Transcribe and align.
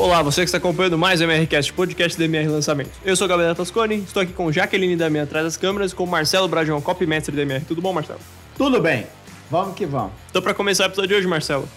Olá, 0.00 0.22
você 0.22 0.40
que 0.40 0.46
está 0.46 0.56
acompanhando 0.56 0.96
mais 0.96 1.20
o 1.20 1.24
MRCast, 1.24 1.74
podcast 1.74 2.16
do 2.16 2.24
MR 2.24 2.48
Lançamento. 2.48 2.90
Eu 3.04 3.14
sou 3.14 3.26
o 3.26 3.28
Gabriel 3.28 3.54
Tasconi, 3.54 3.96
estou 3.96 4.22
aqui 4.22 4.32
com 4.32 4.50
Jaqueline 4.50 4.96
Damian 4.96 5.24
atrás 5.24 5.44
das 5.44 5.58
câmeras 5.58 5.92
com 5.92 6.06
Marcelo 6.06 6.48
Brajão, 6.48 6.80
copymestre 6.80 7.36
do 7.36 7.40
MR. 7.42 7.62
Tudo 7.66 7.82
bom, 7.82 7.92
Marcelo? 7.92 8.18
Tudo 8.56 8.80
bem, 8.80 9.06
vamos 9.50 9.74
que 9.74 9.84
vamos. 9.84 10.12
Então, 10.30 10.40
para 10.40 10.54
começar 10.54 10.84
o 10.84 10.86
episódio 10.86 11.08
de 11.08 11.14
hoje, 11.16 11.26
Marcelo, 11.26 11.68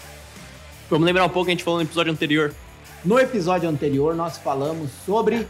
vamos 0.89 1.05
lembrar 1.05 1.25
um 1.25 1.29
pouco 1.29 1.47
que 1.47 1.51
a 1.51 1.53
gente 1.53 1.65
falou 1.65 1.81
no 1.81 1.85
episódio 1.85 2.13
anterior. 2.13 2.55
No 3.03 3.19
episódio 3.19 3.67
anterior, 3.67 4.15
nós 4.15 4.37
falamos 4.37 4.89
sobre 5.05 5.45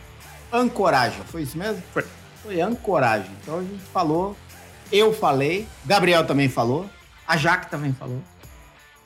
ancoragem. 0.52 1.22
Foi 1.28 1.44
isso 1.44 1.56
mesmo? 1.56 1.84
Foi. 1.94 2.04
Foi 2.42 2.60
ancoragem. 2.60 3.30
Então 3.44 3.60
a 3.60 3.62
gente 3.62 3.84
falou, 3.94 4.36
eu 4.92 5.14
falei, 5.14 5.68
Gabriel 5.86 6.26
também 6.26 6.50
falou, 6.50 6.90
a 7.28 7.38
Jaque 7.38 7.70
também 7.70 7.94
falou, 7.94 8.20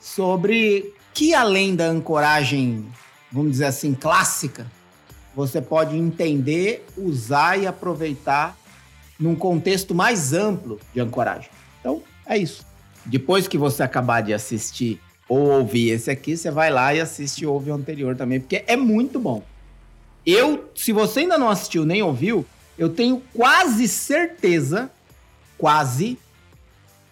sobre 0.00 0.94
que 1.12 1.34
além 1.34 1.76
da 1.76 1.84
ancoragem, 1.84 2.86
vamos 3.30 3.52
dizer 3.52 3.66
assim, 3.66 3.94
clássica, 3.94 4.66
você 5.34 5.60
pode 5.60 5.96
entender, 5.96 6.84
usar 6.96 7.58
e 7.58 7.66
aproveitar 7.66 8.56
num 9.18 9.34
contexto 9.34 9.94
mais 9.94 10.32
amplo 10.32 10.80
de 10.94 11.00
ancoragem. 11.00 11.50
Então, 11.80 12.02
é 12.26 12.36
isso. 12.36 12.66
Depois 13.04 13.48
que 13.48 13.56
você 13.56 13.82
acabar 13.82 14.20
de 14.20 14.34
assistir 14.34 15.00
ou 15.28 15.48
ouvir 15.50 15.90
esse 15.90 16.10
aqui, 16.10 16.36
você 16.36 16.50
vai 16.50 16.70
lá 16.70 16.94
e 16.94 17.00
assiste 17.00 17.44
ouve 17.44 17.70
o 17.70 17.74
anterior 17.74 18.16
também, 18.16 18.40
porque 18.40 18.64
é 18.66 18.76
muito 18.76 19.18
bom. 19.20 19.42
Eu, 20.24 20.70
se 20.74 20.92
você 20.92 21.20
ainda 21.20 21.38
não 21.38 21.48
assistiu 21.48 21.84
nem 21.84 22.02
ouviu, 22.02 22.44
eu 22.76 22.88
tenho 22.88 23.22
quase 23.34 23.88
certeza, 23.88 24.90
quase, 25.56 26.18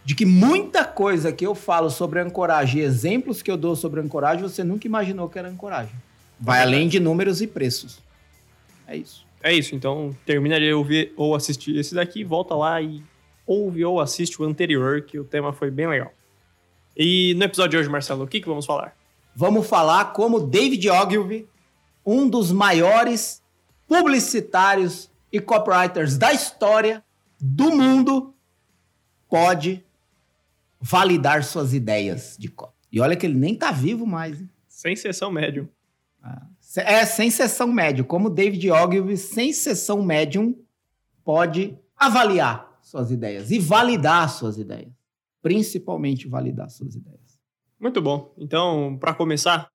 de 0.04 0.14
que 0.14 0.24
muita 0.24 0.84
coisa 0.84 1.32
que 1.32 1.46
eu 1.46 1.54
falo 1.54 1.90
sobre 1.90 2.20
ancoragem, 2.20 2.80
exemplos 2.82 3.42
que 3.42 3.50
eu 3.50 3.56
dou 3.56 3.74
sobre 3.74 4.00
ancoragem, 4.00 4.42
você 4.42 4.62
nunca 4.62 4.86
imaginou 4.86 5.28
que 5.28 5.38
era 5.38 5.48
ancoragem. 5.48 5.94
Vai 6.38 6.62
além 6.62 6.88
de 6.88 7.00
números 7.00 7.40
e 7.40 7.46
preços. 7.46 7.98
É 8.86 8.96
isso. 8.96 9.26
É 9.42 9.52
isso, 9.52 9.74
então 9.74 10.16
termina 10.24 10.58
de 10.58 10.72
ouvir 10.72 11.12
ou 11.16 11.34
assistir 11.34 11.76
esse 11.76 11.94
daqui, 11.94 12.24
volta 12.24 12.54
lá 12.54 12.80
e 12.80 13.02
ouve 13.46 13.84
ou 13.84 14.00
assiste 14.00 14.40
o 14.40 14.44
anterior, 14.44 15.02
que 15.02 15.18
o 15.18 15.24
tema 15.24 15.52
foi 15.52 15.70
bem 15.70 15.86
legal. 15.86 16.12
E 16.96 17.34
no 17.34 17.44
episódio 17.44 17.72
de 17.72 17.76
hoje, 17.76 17.88
Marcelo, 17.88 18.24
o 18.24 18.26
que, 18.26 18.40
que 18.40 18.48
vamos 18.48 18.66
falar? 18.66 18.96
Vamos 19.34 19.68
falar 19.68 20.12
como 20.12 20.40
David 20.40 20.88
Ogilvy, 20.90 21.46
um 22.04 22.28
dos 22.28 22.50
maiores 22.50 23.42
publicitários 23.86 25.10
e 25.30 25.38
copywriters 25.38 26.16
da 26.16 26.32
história 26.32 27.04
do 27.38 27.70
mundo, 27.70 28.34
pode 29.28 29.84
validar 30.80 31.44
suas 31.44 31.74
ideias 31.74 32.36
de 32.38 32.48
copy. 32.48 32.72
E 32.90 33.00
olha 33.00 33.14
que 33.14 33.26
ele 33.26 33.38
nem 33.38 33.54
tá 33.54 33.70
vivo 33.70 34.06
mais. 34.06 34.40
Hein? 34.40 34.50
Sem 34.66 34.96
sessão 34.96 35.30
médium. 35.30 35.68
É, 36.78 37.04
sem 37.06 37.30
sessão 37.30 37.68
médium. 37.68 38.04
Como 38.04 38.28
David 38.28 38.70
Ogilvy, 38.70 39.16
sem 39.16 39.52
sessão 39.52 40.02
médium, 40.02 40.54
pode 41.24 41.78
avaliar 41.96 42.78
suas 42.82 43.10
ideias 43.10 43.50
e 43.50 43.58
validar 43.58 44.28
suas 44.28 44.58
ideias. 44.58 44.92
Principalmente 45.42 46.28
validar 46.28 46.68
suas 46.70 46.94
ideias. 46.94 47.38
Muito 47.80 48.00
bom. 48.00 48.34
Então, 48.38 48.96
para 48.98 49.14
começar, 49.14 49.68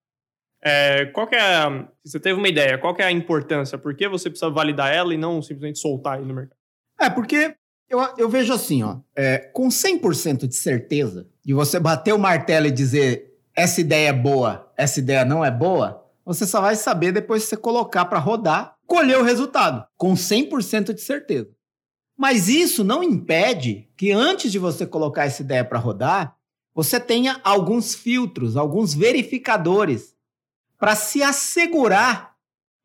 é, 0.63 1.05
qual 1.07 1.27
que 1.27 1.35
é 1.35 1.41
a, 1.41 1.88
você 2.03 2.19
teve 2.19 2.38
uma 2.38 2.47
ideia, 2.47 2.77
qual 2.77 2.94
que 2.94 3.02
é 3.02 3.05
a 3.05 3.11
importância? 3.11 3.77
Por 3.77 3.95
que 3.95 4.07
você 4.07 4.29
precisa 4.29 4.49
validar 4.52 4.94
ela 4.94 5.13
e 5.13 5.17
não 5.17 5.41
simplesmente 5.41 5.79
soltar 5.79 6.19
aí 6.19 6.25
no 6.25 6.33
mercado? 6.33 6.57
É, 6.99 7.09
porque 7.09 7.55
eu, 7.89 7.99
eu 8.17 8.29
vejo 8.29 8.53
assim, 8.53 8.83
ó, 8.83 8.99
é, 9.16 9.39
com 9.39 9.67
100% 9.69 10.47
de 10.47 10.55
certeza 10.55 11.27
de 11.44 11.53
você 11.53 11.79
bater 11.79 12.13
o 12.13 12.19
martelo 12.19 12.67
e 12.67 12.72
dizer 12.72 13.31
essa 13.56 13.81
ideia 13.81 14.09
é 14.09 14.13
boa, 14.13 14.72
essa 14.78 15.00
ideia 15.00 15.25
não 15.25 15.44
é 15.44 15.51
boa, 15.51 16.00
você 16.34 16.47
só 16.47 16.62
vai 16.62 16.78
saber 16.78 17.12
depois 17.12 17.44
que 17.44 17.50
você 17.50 17.58
colocar 17.58 18.06
para 18.06 18.18
rodar, 18.18 18.78
colher 18.88 19.18
o 19.18 19.24
resultado, 19.24 19.86
com 19.97 20.14
100% 20.14 20.94
de 20.94 21.02
certeza. 21.02 21.50
Mas 22.18 22.47
isso 22.47 22.86
não 22.86 23.03
impede 23.03 23.90
que 23.97 24.12
antes 24.12 24.50
de 24.50 24.58
você 24.58 24.86
colocar 24.86 25.25
essa 25.25 25.41
ideia 25.41 25.66
para 25.66 25.78
rodar, 25.78 26.38
você 26.74 27.02
tenha 27.02 27.41
alguns 27.44 27.94
filtros, 27.94 28.56
alguns 28.56 28.94
verificadores 28.94 30.16
para 30.78 30.96
se 30.96 31.22
assegurar 31.22 32.38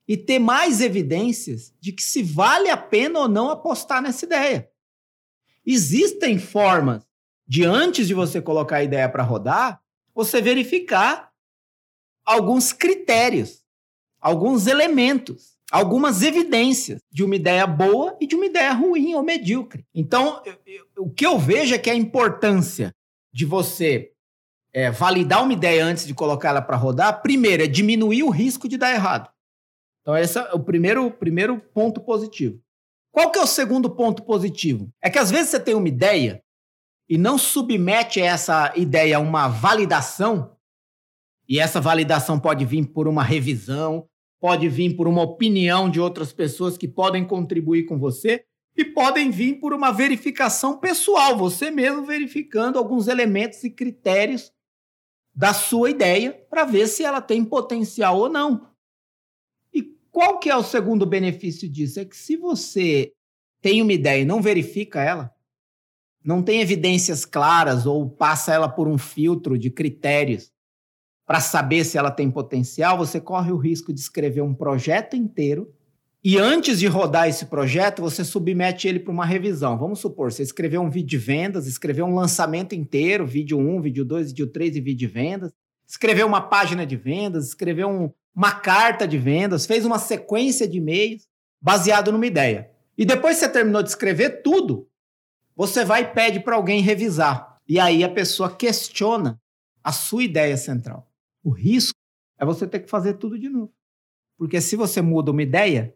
e 0.09 0.17
ter 0.17 0.41
mais 0.41 0.81
evidências 0.81 1.73
de 1.81 1.93
que 1.93 2.03
se 2.03 2.25
vale 2.25 2.69
a 2.69 2.77
pena 2.77 3.21
ou 3.21 3.29
não 3.29 3.49
apostar 3.49 4.03
nessa 4.03 4.25
ideia. 4.25 4.69
Existem 5.65 6.37
formas 6.37 7.05
de 7.47 7.65
antes 7.65 8.09
de 8.09 8.15
você 8.15 8.41
colocar 8.41 8.79
a 8.79 8.85
ideia 8.85 9.09
para 9.09 9.23
rodar, 9.23 9.81
você 10.12 10.43
verificar 10.43 11.31
alguns 12.26 12.72
critérios, 12.72 13.62
alguns 14.20 14.66
elementos, 14.66 15.56
algumas 15.70 16.22
evidências 16.22 17.00
de 17.10 17.25
uma 17.25 17.37
ideia 17.37 17.66
boa 17.66 18.16
e 18.20 18.26
de 18.26 18.34
uma 18.34 18.47
ideia 18.47 18.72
ruim 18.72 19.14
ou 19.14 19.22
medíocre. 19.22 19.87
Então, 19.94 20.42
eu, 20.44 20.54
eu, 20.66 20.87
o 20.98 21.10
que 21.10 21.25
eu 21.25 21.38
vejo 21.38 21.75
é 21.75 21.78
que 21.78 21.91
a 21.91 21.94
importância 21.94 22.92
de 23.32 23.44
você 23.44 24.12
é, 24.72 24.91
validar 24.91 25.42
uma 25.42 25.53
ideia 25.53 25.84
antes 25.84 26.06
de 26.06 26.14
colocá-la 26.14 26.60
para 26.60 26.76
rodar, 26.76 27.22
primeiro 27.22 27.62
é 27.62 27.66
diminuir 27.66 28.22
o 28.22 28.31
risco 28.31 28.69
de 28.69 28.76
dar 28.76 28.93
errado. 28.93 29.31
Então, 30.03 30.16
esse 30.16 30.38
é 30.38 30.53
o 30.53 30.60
primeiro, 30.60 31.10
primeiro 31.10 31.58
ponto 31.58 32.00
positivo. 32.00 32.60
Qual 33.10 33.31
que 33.31 33.38
é 33.38 33.43
o 33.43 33.47
segundo 33.47 33.91
ponto 33.91 34.22
positivo? 34.22 34.93
É 35.03 35.08
que 35.08 35.19
às 35.19 35.31
vezes 35.31 35.48
você 35.48 35.58
tem 35.58 35.75
uma 35.75 35.88
ideia 35.88 36.43
e 37.08 37.16
não 37.16 37.38
submete 37.38 38.20
essa 38.20 38.72
ideia 38.76 39.16
a 39.16 39.20
uma 39.20 39.48
validação, 39.48 40.56
e 41.49 41.59
essa 41.59 41.81
validação 41.81 42.39
pode 42.39 42.65
vir 42.65 42.87
por 42.87 43.07
uma 43.07 43.23
revisão, 43.23 44.09
pode 44.41 44.69
vir 44.69 44.97
por 44.97 45.07
uma 45.09 45.23
opinião 45.23 45.89
de 45.89 46.01
outras 46.01 46.33
pessoas 46.33 46.77
que 46.77 46.89
podem 46.89 47.27
contribuir 47.27 47.84
com 47.84 47.99
você, 47.99 48.45
e 48.77 48.84
podem 48.84 49.31
vir 49.31 49.55
por 49.55 49.73
uma 49.73 49.91
verificação 49.91 50.79
pessoal, 50.79 51.37
você 51.37 51.71
mesmo 51.71 52.05
verificando 52.05 52.79
alguns 52.79 53.09
elementos 53.09 53.65
e 53.65 53.71
critérios 53.71 54.53
da 55.35 55.55
sua 55.55 55.91
ideia 55.91 56.33
para 56.51 56.65
ver 56.65 56.87
se 56.87 57.03
ela 57.03 57.23
tem 57.23 57.45
potencial 57.45 58.19
ou 58.19 58.29
não. 58.29 58.71
Qual 60.17 60.39
que 60.39 60.49
é 60.49 60.56
o 60.56 60.62
segundo 60.62 61.05
benefício 61.05 61.69
disso? 61.69 62.01
É 62.01 62.05
que 62.06 62.17
se 62.17 62.39
você 62.39 63.12
tem 63.61 63.83
uma 63.83 63.93
ideia 63.93 64.23
e 64.23 64.25
não 64.25 64.41
verifica 64.41 65.03
ela, 65.03 65.31
não 66.25 66.43
tem 66.43 66.62
evidências 66.62 67.27
claras 67.27 67.85
ou 67.85 68.09
passa 68.09 68.55
ela 68.55 68.67
por 68.67 68.89
um 68.89 68.97
filtro 68.97 69.59
de 69.59 69.71
critérios 69.71 70.51
para 71.26 71.41
saber 71.41 71.84
se 71.84 71.98
ela 71.98 72.10
tem 72.10 72.31
potencial, 72.31 72.97
você 72.97 73.20
corre 73.20 73.50
o 73.50 73.56
risco 73.56 73.92
de 73.92 74.00
escrever 74.00 74.42
um 74.42 74.54
projeto 74.54 75.16
inteiro 75.16 75.75
e 76.28 76.38
antes 76.38 76.81
de 76.81 76.88
rodar 76.88 77.28
esse 77.28 77.47
projeto, 77.47 78.03
você 78.03 78.25
submete 78.25 78.88
ele 78.88 78.98
para 78.98 79.12
uma 79.12 79.25
revisão. 79.25 79.78
Vamos 79.78 80.00
supor, 80.00 80.32
você 80.32 80.42
escreveu 80.42 80.82
um 80.82 80.91
vídeo 80.91 81.10
de 81.10 81.19
vendas, 81.19 81.69
escreveu 81.69 82.04
um 82.04 82.16
lançamento 82.16 82.75
inteiro, 82.75 83.25
vídeo 83.25 83.56
1, 83.56 83.81
vídeo 83.81 84.04
2, 84.04 84.31
vídeo 84.31 84.48
3 84.48 84.75
e 84.75 84.81
vídeo 84.81 85.06
de 85.06 85.06
vendas, 85.06 85.53
escreveu 85.87 86.26
uma 86.26 86.41
página 86.41 86.84
de 86.84 86.97
vendas, 86.97 87.47
escreveu 87.47 87.88
um, 87.88 88.10
uma 88.34 88.50
carta 88.50 89.06
de 89.06 89.16
vendas, 89.16 89.66
fez 89.66 89.84
uma 89.84 90.00
sequência 90.00 90.66
de 90.66 90.78
e-mails 90.78 91.28
baseado 91.62 92.10
numa 92.10 92.26
ideia. 92.26 92.72
E 92.98 93.04
depois 93.04 93.37
que 93.37 93.44
você 93.44 93.48
terminou 93.48 93.84
de 93.84 93.91
escrever 93.91 94.43
tudo, 94.43 94.88
você 95.54 95.84
vai 95.84 96.03
e 96.03 96.06
pede 96.06 96.41
para 96.41 96.56
alguém 96.56 96.82
revisar. 96.82 97.60
E 97.69 97.78
aí 97.78 98.03
a 98.03 98.08
pessoa 98.08 98.50
questiona 98.50 99.41
a 99.84 99.93
sua 99.93 100.25
ideia 100.25 100.56
central. 100.56 101.06
O 101.47 101.51
risco 101.51 101.97
é 102.41 102.45
você 102.45 102.67
ter 102.67 102.81
que 102.81 102.91
fazer 102.91 103.15
tudo 103.15 103.39
de 103.39 103.49
novo. 103.49 103.73
Porque 104.37 104.61
se 104.61 104.75
você 104.75 105.01
muda 105.01 105.31
uma 105.31 105.45
ideia, 105.45 105.95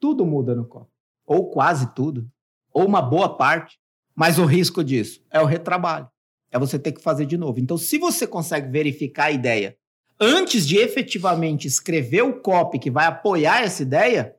tudo 0.00 0.24
muda 0.24 0.54
no 0.54 0.64
copo. 0.64 0.90
Ou 1.26 1.50
quase 1.50 1.94
tudo. 1.94 2.26
Ou 2.72 2.86
uma 2.86 3.02
boa 3.02 3.36
parte. 3.36 3.78
Mas 4.14 4.38
o 4.38 4.46
risco 4.46 4.82
disso 4.82 5.22
é 5.30 5.42
o 5.42 5.44
retrabalho. 5.44 6.08
É 6.50 6.58
você 6.58 6.78
ter 6.78 6.92
que 6.92 7.02
fazer 7.02 7.26
de 7.26 7.36
novo. 7.36 7.60
Então, 7.60 7.76
se 7.76 7.98
você 7.98 8.26
consegue 8.26 8.70
verificar 8.70 9.24
a 9.24 9.30
ideia 9.30 9.76
antes 10.18 10.66
de 10.66 10.78
efetivamente 10.78 11.68
escrever 11.68 12.22
o 12.22 12.40
copy 12.40 12.78
que 12.78 12.90
vai 12.90 13.04
apoiar 13.04 13.60
essa 13.60 13.82
ideia, 13.82 14.34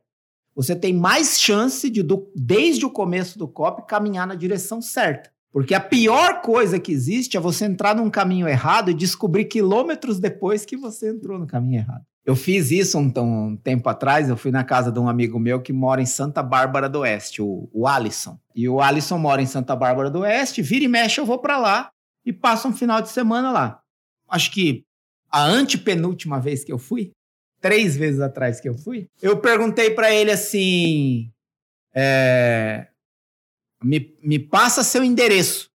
você 0.56 0.75
tem 0.75 0.95
mais 0.95 1.39
chance 1.39 1.91
de, 1.91 2.01
do, 2.01 2.27
desde 2.36 2.83
o 2.83 2.89
começo 2.89 3.38
do 3.38 3.47
copy, 3.47 3.86
caminhar 3.86 4.25
na 4.25 4.33
direção 4.33 4.81
certa. 4.81 5.31
Porque 5.51 5.73
a 5.73 5.79
pior 5.79 6.41
coisa 6.41 6.79
que 6.79 6.91
existe 6.91 7.38
é 7.38 7.39
você 7.39 7.65
entrar 7.65 7.95
num 7.95 8.09
caminho 8.09 8.47
errado 8.47 8.91
e 8.91 8.94
descobrir 8.94 9.45
quilômetros 9.45 10.19
depois 10.19 10.65
que 10.65 10.77
você 10.77 11.09
entrou 11.09 11.39
no 11.39 11.47
caminho 11.47 11.79
errado. 11.79 12.03
Eu 12.25 12.35
fiz 12.35 12.71
isso 12.71 12.99
um, 12.99 13.11
um 13.17 13.55
tempo 13.55 13.88
atrás, 13.88 14.27
eu 14.27 14.35
fui 14.35 14.51
na 14.51 14.63
casa 14.63 14.91
de 14.91 14.99
um 14.99 15.07
amigo 15.07 15.39
meu 15.39 15.61
que 15.61 15.71
mora 15.71 16.01
em 16.01 16.05
Santa 16.05 16.44
Bárbara 16.44 16.89
do 16.89 16.99
Oeste, 16.99 17.41
o, 17.41 17.69
o 17.71 17.88
Alisson. 17.88 18.38
E 18.53 18.67
o 18.67 18.81
Alisson 18.81 19.17
mora 19.17 19.41
em 19.41 19.45
Santa 19.45 19.75
Bárbara 19.75 20.09
do 20.09 20.19
Oeste, 20.19 20.61
vira 20.61 20.83
e 20.83 20.89
mexe, 20.89 21.21
eu 21.21 21.25
vou 21.25 21.39
para 21.39 21.57
lá 21.57 21.89
e 22.25 22.33
passo 22.33 22.67
um 22.67 22.73
final 22.73 23.01
de 23.01 23.07
semana 23.09 23.50
lá. 23.50 23.79
Acho 24.29 24.51
que 24.51 24.83
a 25.31 25.41
antepenúltima 25.45 26.39
vez 26.41 26.65
que 26.65 26.71
eu 26.73 26.77
fui, 26.77 27.11
três 27.61 27.95
vezes 27.95 28.19
atrás 28.19 28.59
que 28.59 28.67
eu 28.67 28.77
fui, 28.77 29.07
eu 29.21 29.39
perguntei 29.39 29.91
para 29.91 30.13
ele 30.13 30.31
assim: 30.31 31.31
é, 31.95 32.88
me, 33.83 34.18
me 34.21 34.39
passa 34.39 34.83
seu 34.83 35.03
endereço. 35.03 35.69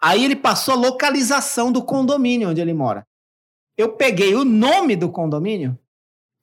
Aí 0.00 0.24
ele 0.24 0.36
passou 0.36 0.74
a 0.74 0.78
localização 0.78 1.70
do 1.70 1.84
condomínio 1.84 2.48
onde 2.48 2.60
ele 2.60 2.72
mora. 2.72 3.06
Eu 3.76 3.92
peguei 3.92 4.34
o 4.34 4.44
nome 4.44 4.96
do 4.96 5.10
condomínio 5.10 5.78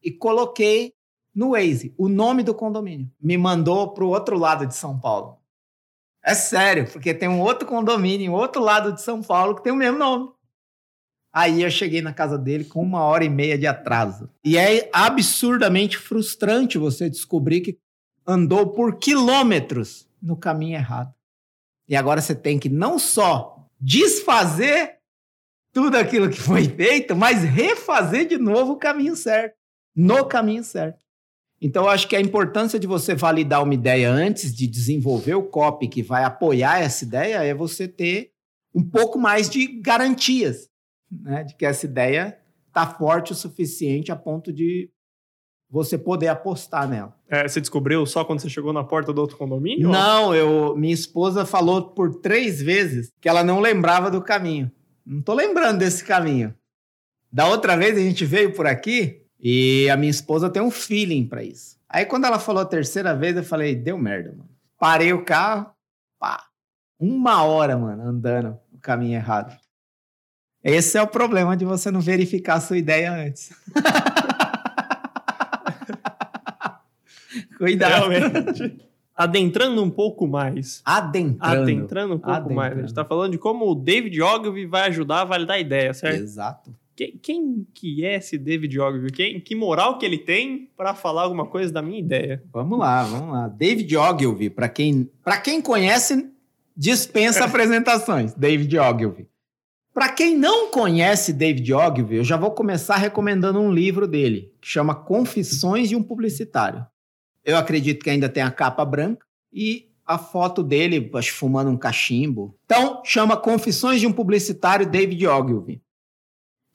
e 0.04 0.12
coloquei 0.12 0.94
no 1.34 1.52
Waze 1.52 1.94
o 1.98 2.08
nome 2.08 2.44
do 2.44 2.54
condomínio. 2.54 3.12
Me 3.20 3.38
mandou 3.38 3.94
para 3.94 4.04
o 4.04 4.10
outro 4.10 4.38
lado 4.38 4.66
de 4.66 4.76
São 4.76 5.00
Paulo. 5.00 5.38
É 6.24 6.34
sério, 6.34 6.90
porque 6.92 7.14
tem 7.14 7.30
um 7.30 7.42
outro 7.42 7.68
condomínio 7.68 8.26
em 8.26 8.30
outro 8.30 8.62
lado 8.62 8.92
de 8.92 9.02
São 9.02 9.22
Paulo 9.22 9.56
que 9.56 9.64
tem 9.64 9.72
o 9.72 9.76
mesmo 9.78 9.98
nome. 9.98 10.30
Aí 11.32 11.62
eu 11.62 11.70
cheguei 11.70 12.02
na 12.02 12.14
casa 12.14 12.38
dele 12.38 12.66
com 12.66 12.82
uma 12.82 13.04
hora 13.04 13.24
e 13.24 13.30
meia 13.30 13.58
de 13.58 13.68
atraso. 13.68 14.30
E 14.44 14.58
é 14.58 14.90
absurdamente 14.92 15.98
frustrante 15.98 16.78
você 16.78 17.10
descobrir 17.10 17.62
que 17.62 17.80
andou 18.26 18.72
por 18.72 18.98
quilômetros 18.98 20.07
no 20.22 20.36
caminho 20.38 20.76
errado. 20.76 21.14
E 21.88 21.96
agora 21.96 22.22
você 22.22 22.36
tem 22.36 22.60
que 22.60 22.70
não 22.70 23.00
só 23.00 23.68
desfazer 23.80 24.98
tudo 25.72 25.96
aquilo 25.96 26.30
que 26.30 26.40
foi 26.40 26.66
feito, 26.66 27.16
mas 27.16 27.44
refazer 27.44 28.28
de 28.28 28.38
novo 28.38 28.74
o 28.74 28.78
caminho 28.78 29.16
certo, 29.16 29.56
no 29.96 30.26
caminho 30.26 30.64
certo. 30.64 31.06
Então, 31.60 31.86
eu 31.86 31.90
acho 31.90 32.08
que 32.08 32.16
a 32.16 32.22
importância 32.22 32.80
de 32.80 32.86
você 32.86 33.16
validar 33.16 33.64
uma 33.64 33.74
ideia 33.74 34.12
antes 34.12 34.56
de 34.56 34.68
desenvolver 34.68 35.34
o 35.34 35.44
copy 35.44 35.88
que 35.88 36.04
vai 36.04 36.24
apoiar 36.24 36.80
essa 36.80 37.04
ideia 37.04 37.44
é 37.44 37.54
você 37.54 37.88
ter 37.88 38.32
um 38.74 38.84
pouco 38.84 39.18
mais 39.18 39.50
de 39.50 39.66
garantias, 39.82 40.70
né, 41.12 41.44
de 41.44 41.56
que 41.56 41.66
essa 41.66 41.86
ideia 41.86 42.38
está 42.68 42.86
forte 42.86 43.32
o 43.32 43.36
suficiente 43.36 44.12
a 44.12 44.16
ponto 44.16 44.54
de 44.54 44.92
você 45.70 45.98
poder 45.98 46.30
apostar 46.30 46.88
nela. 46.88 47.16
É, 47.30 47.48
você 47.48 47.60
descobriu 47.60 48.06
só 48.06 48.24
quando 48.24 48.40
você 48.40 48.50
chegou 48.50 48.72
na 48.72 48.84
porta 48.84 49.12
do 49.12 49.20
outro 49.20 49.38
condomínio? 49.38 49.90
Não, 49.90 50.34
eu, 50.34 50.76
minha 50.78 50.94
esposa 50.94 51.46
falou 51.46 51.90
por 51.90 52.16
três 52.16 52.62
vezes 52.62 53.12
que 53.20 53.28
ela 53.28 53.44
não 53.44 53.60
lembrava 53.60 54.10
do 54.10 54.22
caminho. 54.22 54.72
Não 55.06 55.22
tô 55.22 55.34
lembrando 55.34 55.80
desse 55.80 56.04
caminho. 56.04 56.54
Da 57.32 57.48
outra 57.48 57.76
vez 57.76 57.98
a 57.98 58.02
gente 58.02 58.26
veio 58.26 58.54
por 58.54 58.66
aqui 58.66 59.22
e 59.40 59.90
a 59.90 59.98
minha 59.98 60.10
esposa 60.10 60.50
tem 60.50 60.62
um 60.62 60.72
feeling 60.72 61.28
para 61.28 61.44
isso. 61.44 61.78
Aí 61.90 62.06
quando 62.06 62.26
ela 62.26 62.40
falou 62.40 62.62
a 62.62 62.66
terceira 62.66 63.16
vez, 63.16 63.36
eu 63.36 63.44
falei, 63.44 63.76
deu 63.76 63.98
merda, 63.98 64.32
mano. 64.32 64.50
Parei 64.80 65.12
o 65.12 65.24
carro, 65.24 65.70
pá. 66.20 66.46
Uma 67.00 67.44
hora, 67.44 67.78
mano, 67.78 68.04
andando 68.04 68.58
no 68.72 68.80
caminho 68.80 69.16
errado. 69.16 69.58
Esse 70.64 70.98
é 70.98 71.02
o 71.02 71.08
problema 71.08 71.56
de 71.56 71.66
você 71.66 71.92
não 71.92 72.02
verificar 72.02 72.56
a 72.56 72.62
sua 72.62 72.78
ideia 72.78 73.12
antes. 73.12 73.52
Cuidado. 77.58 78.10
Realmente. 78.10 78.78
Adentrando 79.16 79.84
um 79.84 79.90
pouco 79.90 80.28
mais. 80.28 80.82
Adentrando. 80.86 81.62
Adentrando 81.64 82.14
um 82.14 82.20
pouco 82.20 82.30
Adentrando. 82.30 82.56
mais. 82.56 82.78
A 82.78 82.82
gente 82.82 82.94
tá 82.94 83.04
falando 83.04 83.32
de 83.32 83.40
como 83.40 83.68
o 83.68 83.74
David 83.74 84.22
Ogilvy 84.22 84.68
vai 84.68 84.88
ajudar 84.90 85.22
a 85.22 85.26
validar 85.26 85.58
a 85.58 85.60
ideia, 85.60 85.92
certo? 85.92 86.22
Exato. 86.22 86.76
Quem, 86.96 87.20
quem 87.22 87.68
que 87.74 88.06
é 88.06 88.16
esse 88.16 88.38
David 88.38 88.80
Ogilvy? 88.80 89.12
Quem, 89.12 89.40
que 89.40 89.56
moral 89.56 89.98
que 89.98 90.06
ele 90.06 90.20
tem 90.20 90.70
para 90.78 90.94
falar 90.94 91.24
alguma 91.24 91.48
coisa 91.48 91.74
da 91.74 91.82
minha 91.82 92.00
ideia? 92.00 92.44
Vamos 92.54 92.78
lá, 92.78 93.04
vamos 93.04 93.34
lá. 93.34 93.48
David 93.48 93.98
Ogilvy, 93.98 94.52
para 94.52 94.70
quem, 94.70 95.10
pra 95.24 95.38
quem 95.38 95.62
conhece, 95.62 96.30
dispensa 96.76 97.46
apresentações. 97.46 98.36
David 98.36 98.78
Ogilvy. 98.78 99.28
Para 99.94 100.10
quem 100.10 100.38
não 100.38 100.70
conhece 100.70 101.34
David 101.34 101.74
Ogilvy, 101.74 102.18
eu 102.18 102.24
já 102.24 102.38
vou 102.38 102.52
começar 102.52 102.98
recomendando 102.98 103.60
um 103.60 103.72
livro 103.72 104.08
dele, 104.08 104.54
que 104.62 104.68
chama 104.68 104.94
Confissões 104.94 105.90
de 105.90 105.96
um 105.96 106.04
Publicitário. 106.04 106.86
Eu 107.48 107.56
acredito 107.56 108.04
que 108.04 108.10
ainda 108.10 108.28
tem 108.28 108.44
a 108.44 108.52
capa 108.52 108.84
branca 108.84 109.26
e 109.54 109.90
a 110.06 110.18
foto 110.18 110.62
dele, 110.62 111.10
acho, 111.14 111.34
fumando 111.34 111.72
um 111.72 111.78
cachimbo. 111.78 112.60
Então, 112.66 113.02
chama 113.06 113.38
Confissões 113.38 114.02
de 114.02 114.06
um 114.06 114.12
Publicitário, 114.12 114.86
David 114.86 115.26
Ogilvy. 115.26 115.82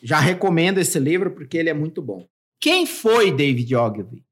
Já 0.03 0.19
recomendo 0.19 0.79
esse 0.79 0.99
livro 0.99 1.31
porque 1.33 1.59
ele 1.59 1.69
é 1.69 1.75
muito 1.75 2.01
bom. 2.01 2.27
Quem 2.59 2.87
foi 2.87 3.31
David 3.31 3.77
Ogilvy? 3.77 4.25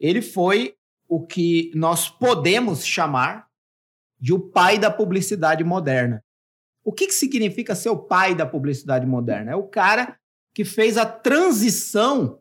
Ele 0.00 0.20
foi 0.20 0.74
o 1.08 1.24
que 1.24 1.70
nós 1.76 2.08
podemos 2.08 2.84
chamar 2.84 3.46
de 4.18 4.32
o 4.32 4.40
pai 4.40 4.80
da 4.80 4.90
publicidade 4.90 5.62
moderna. 5.62 6.24
O 6.82 6.92
que, 6.92 7.06
que 7.06 7.14
significa 7.14 7.76
ser 7.76 7.90
o 7.90 7.98
pai 7.98 8.34
da 8.34 8.44
publicidade 8.44 9.06
moderna? 9.06 9.52
É 9.52 9.56
o 9.56 9.68
cara 9.68 10.18
que 10.52 10.64
fez 10.64 10.98
a 10.98 11.06
transição 11.06 12.40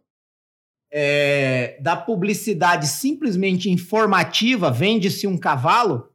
é, 0.95 1.75
da 1.81 1.97
publicidade 1.97 2.87
simplesmente 2.87 3.67
informativa, 3.67 4.69
vende-se 4.69 5.25
um 5.25 5.37
cavalo, 5.37 6.07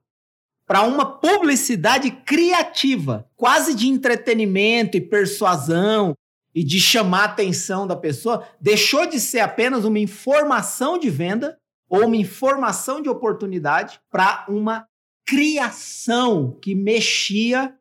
para 0.64 0.82
uma 0.82 1.18
publicidade 1.18 2.10
criativa, 2.10 3.28
quase 3.34 3.74
de 3.74 3.88
entretenimento 3.88 4.96
e 4.96 5.00
persuasão 5.00 6.14
e 6.54 6.62
de 6.62 6.78
chamar 6.78 7.22
a 7.22 7.24
atenção 7.24 7.86
da 7.86 7.96
pessoa. 7.96 8.46
Deixou 8.60 9.06
de 9.06 9.18
ser 9.18 9.40
apenas 9.40 9.84
uma 9.84 9.98
informação 9.98 10.98
de 10.98 11.10
venda 11.10 11.58
ou 11.88 12.04
uma 12.04 12.16
informação 12.16 13.00
de 13.00 13.08
oportunidade 13.08 13.98
para 14.10 14.44
uma 14.48 14.86
criação 15.26 16.56
que 16.62 16.74
mexia 16.74 17.74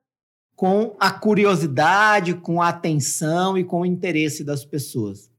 com 0.56 0.96
a 1.00 1.12
curiosidade, 1.12 2.34
com 2.36 2.62
a 2.62 2.70
atenção 2.70 3.58
e 3.58 3.64
com 3.64 3.82
o 3.82 3.86
interesse 3.86 4.44
das 4.44 4.66
pessoas. 4.66 5.30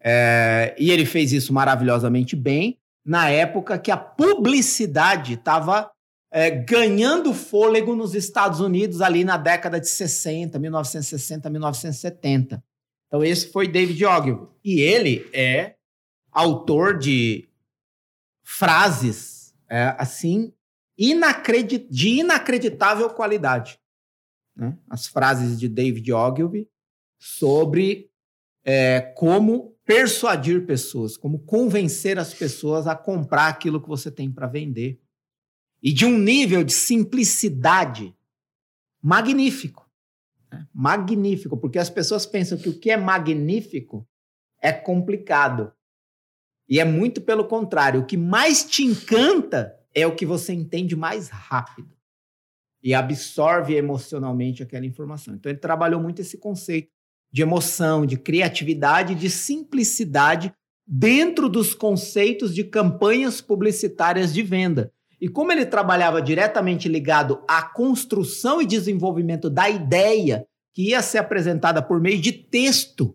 É, 0.00 0.74
e 0.78 0.90
ele 0.90 1.04
fez 1.04 1.32
isso 1.32 1.52
maravilhosamente 1.52 2.36
bem 2.36 2.78
na 3.04 3.30
época 3.30 3.78
que 3.78 3.90
a 3.90 3.96
publicidade 3.96 5.34
estava 5.34 5.90
é, 6.30 6.50
ganhando 6.50 7.32
fôlego 7.32 7.94
nos 7.94 8.14
Estados 8.14 8.60
Unidos 8.60 9.00
ali 9.00 9.24
na 9.24 9.36
década 9.36 9.80
de 9.80 9.88
60, 9.88 10.58
1960, 10.58 11.48
1970. 11.48 12.64
Então 13.06 13.24
esse 13.24 13.50
foi 13.52 13.68
David 13.68 14.04
Ogilvy. 14.04 14.48
E 14.64 14.80
ele 14.80 15.28
é 15.32 15.76
autor 16.32 16.98
de 16.98 17.48
frases 18.44 19.54
é, 19.68 19.94
assim 19.98 20.52
inacredit 20.98 21.86
de 21.90 22.20
inacreditável 22.20 23.08
qualidade. 23.10 23.78
Né? 24.56 24.76
As 24.88 25.06
frases 25.06 25.58
de 25.58 25.68
David 25.68 26.12
Ogilvy 26.12 26.68
sobre 27.18 28.10
é, 28.64 29.00
como 29.00 29.75
persuadir 29.86 30.66
pessoas, 30.66 31.16
como 31.16 31.38
convencer 31.38 32.18
as 32.18 32.34
pessoas 32.34 32.88
a 32.88 32.96
comprar 32.96 33.46
aquilo 33.46 33.80
que 33.80 33.88
você 33.88 34.10
tem 34.10 34.30
para 34.30 34.48
vender. 34.48 35.00
E 35.80 35.92
de 35.92 36.04
um 36.04 36.18
nível 36.18 36.64
de 36.64 36.72
simplicidade 36.72 38.14
magnífico. 39.00 39.88
né? 40.50 40.66
Magnífico, 40.74 41.56
porque 41.56 41.78
as 41.78 41.88
pessoas 41.88 42.26
pensam 42.26 42.58
que 42.58 42.68
o 42.68 42.78
que 42.78 42.90
é 42.90 42.96
magnífico 42.96 44.06
é 44.60 44.72
complicado. 44.72 45.72
E 46.68 46.80
é 46.80 46.84
muito 46.84 47.20
pelo 47.20 47.46
contrário. 47.46 48.00
O 48.00 48.06
que 48.06 48.16
mais 48.16 48.64
te 48.64 48.82
encanta 48.82 49.78
é 49.94 50.04
o 50.04 50.16
que 50.16 50.26
você 50.26 50.52
entende 50.52 50.96
mais 50.96 51.28
rápido 51.28 51.96
e 52.82 52.92
absorve 52.92 53.74
emocionalmente 53.74 54.64
aquela 54.64 54.84
informação. 54.84 55.34
Então 55.34 55.50
ele 55.50 55.60
trabalhou 55.60 56.00
muito 56.00 56.20
esse 56.20 56.38
conceito 56.38 56.95
de 57.36 57.42
emoção, 57.42 58.06
de 58.06 58.16
criatividade, 58.16 59.14
de 59.14 59.28
simplicidade 59.28 60.54
dentro 60.86 61.50
dos 61.50 61.74
conceitos 61.74 62.54
de 62.54 62.64
campanhas 62.64 63.42
publicitárias 63.42 64.32
de 64.32 64.42
venda. 64.42 64.90
E 65.20 65.28
como 65.28 65.52
ele 65.52 65.66
trabalhava 65.66 66.22
diretamente 66.22 66.88
ligado 66.88 67.44
à 67.46 67.60
construção 67.60 68.62
e 68.62 68.64
desenvolvimento 68.64 69.50
da 69.50 69.68
ideia 69.68 70.46
que 70.72 70.88
ia 70.88 71.02
ser 71.02 71.18
apresentada 71.18 71.82
por 71.82 72.00
meio 72.00 72.18
de 72.18 72.32
texto, 72.32 73.14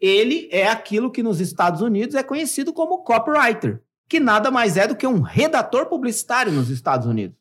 ele 0.00 0.48
é 0.50 0.66
aquilo 0.66 1.10
que 1.12 1.22
nos 1.22 1.38
Estados 1.38 1.82
Unidos 1.82 2.14
é 2.14 2.22
conhecido 2.22 2.72
como 2.72 3.04
copywriter, 3.04 3.82
que 4.08 4.18
nada 4.18 4.50
mais 4.50 4.78
é 4.78 4.86
do 4.86 4.96
que 4.96 5.06
um 5.06 5.20
redator 5.20 5.84
publicitário 5.84 6.50
nos 6.50 6.70
Estados 6.70 7.06
Unidos, 7.06 7.36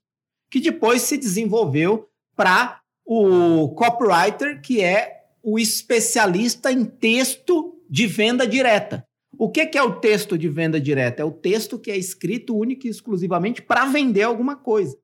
que 0.52 0.60
depois 0.60 1.02
se 1.02 1.16
desenvolveu 1.16 2.10
para 2.36 2.82
o 3.06 3.70
copywriter, 3.70 4.62
que 4.62 4.82
é 4.82 5.19
o 5.44 5.58
especialista 5.58 6.72
em 6.72 6.86
texto 6.86 7.80
de 7.90 8.06
venda 8.06 8.48
direta. 8.48 9.06
O 9.38 9.50
que, 9.50 9.66
que 9.66 9.78
é 9.78 9.84
o 9.84 10.00
texto 10.00 10.38
de 10.38 10.50
venda 10.50 10.80
direta? 10.80 11.22
É 11.22 11.26
o 11.26 11.32
texto 11.32 11.80
que 11.80 11.90
é 11.90 11.98
escrito 11.98 12.58
única 12.58 12.88
e 12.88 12.90
exclusivamente 12.90 13.62
para 13.62 13.86
vender 13.86 14.24
alguma 14.24 14.56
coisa. 14.56 14.98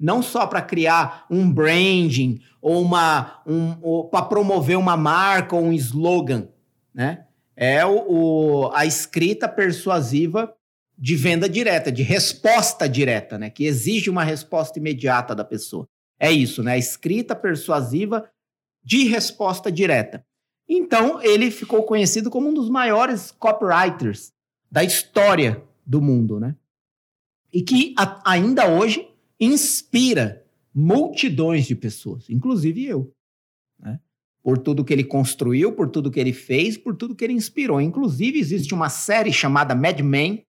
Não 0.00 0.22
só 0.22 0.46
para 0.46 0.62
criar 0.62 1.26
um 1.30 1.50
branding 1.52 2.40
ou 2.60 2.80
uma 2.80 3.42
um, 3.46 3.76
ou 3.82 4.08
para 4.08 4.24
promover 4.24 4.78
uma 4.78 4.96
marca 4.96 5.54
ou 5.54 5.62
um 5.62 5.72
slogan, 5.72 6.48
né? 6.92 7.26
É 7.56 7.86
o, 7.86 8.04
o, 8.08 8.70
a 8.72 8.84
escrita 8.84 9.48
persuasiva 9.48 10.52
de 10.98 11.14
venda 11.14 11.48
direta, 11.48 11.92
de 11.92 12.02
resposta 12.02 12.88
direta, 12.88 13.38
né? 13.38 13.50
Que 13.50 13.66
exige 13.66 14.10
uma 14.10 14.24
resposta 14.24 14.78
imediata 14.78 15.34
da 15.34 15.44
pessoa. 15.44 15.86
É 16.18 16.32
isso, 16.32 16.62
né? 16.62 16.72
A 16.72 16.78
escrita 16.78 17.36
persuasiva 17.36 18.28
de 18.84 19.04
resposta 19.04 19.70
direta. 19.70 20.24
Então, 20.68 21.22
ele 21.22 21.50
ficou 21.50 21.82
conhecido 21.84 22.30
como 22.30 22.48
um 22.48 22.54
dos 22.54 22.68
maiores 22.68 23.30
copywriters 23.30 24.32
da 24.70 24.82
história 24.82 25.62
do 25.86 26.00
mundo, 26.00 26.40
né? 26.40 26.56
E 27.52 27.62
que 27.62 27.94
a, 27.96 28.32
ainda 28.32 28.68
hoje 28.68 29.08
inspira 29.38 30.44
multidões 30.74 31.66
de 31.66 31.74
pessoas, 31.74 32.28
inclusive 32.28 32.84
eu. 32.84 33.12
Né? 33.78 34.00
por 34.44 34.58
tudo 34.58 34.84
que 34.84 34.92
ele 34.92 35.04
construiu, 35.04 35.72
por 35.72 35.88
tudo 35.88 36.10
que 36.10 36.20
ele 36.20 36.34
fez, 36.34 36.76
por 36.76 36.94
tudo 36.94 37.16
que 37.16 37.24
ele 37.24 37.32
inspirou. 37.32 37.80
Inclusive, 37.80 38.38
existe 38.38 38.74
uma 38.74 38.90
série 38.90 39.32
chamada 39.32 39.74
Mad 39.74 39.98
Men. 40.00 40.44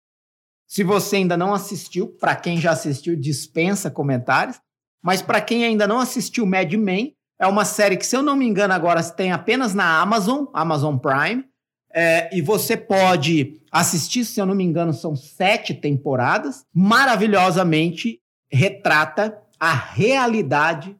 Se 0.67 0.83
você 0.83 1.15
ainda 1.15 1.37
não 1.37 1.53
assistiu, 1.53 2.09
para 2.09 2.35
quem 2.35 2.59
já 2.59 2.71
assistiu, 2.71 3.15
dispensa 3.15 3.89
comentários. 3.89 4.59
Mas 5.01 5.21
para 5.21 5.39
quem 5.39 5.63
ainda 5.63 5.87
não 5.87 5.97
assistiu 5.97 6.45
Mad 6.45 6.73
Men, 6.73 7.14
é 7.39 7.47
uma 7.47 7.65
série 7.65 7.97
que, 7.97 8.05
se 8.05 8.15
eu 8.15 8.21
não 8.21 8.35
me 8.35 8.45
engano, 8.45 8.73
agora 8.73 9.03
tem 9.03 9.31
apenas 9.31 9.73
na 9.73 9.99
Amazon, 9.99 10.45
Amazon 10.53 10.97
Prime. 10.97 11.45
É, 11.93 12.29
e 12.35 12.41
você 12.41 12.75
pode 12.75 13.61
assistir, 13.71 14.25
se 14.25 14.39
eu 14.39 14.45
não 14.45 14.55
me 14.55 14.63
engano, 14.63 14.93
são 14.93 15.15
sete 15.15 15.73
temporadas. 15.73 16.65
Maravilhosamente 16.73 18.19
retrata 18.51 19.37
a 19.59 19.73
realidade 19.73 20.95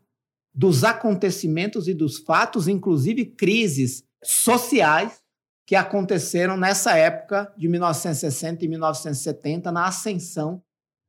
dos 0.53 0.83
acontecimentos 0.83 1.87
e 1.87 1.93
dos 1.93 2.17
fatos, 2.17 2.67
inclusive 2.67 3.25
crises 3.25 4.03
sociais 4.23 5.21
que 5.65 5.75
aconteceram 5.75 6.55
nessa 6.55 6.95
época 6.95 7.51
de 7.57 7.67
1960 7.67 8.63
e 8.63 8.67
1970 8.67 9.71
na 9.71 9.87
ascensão 9.87 10.61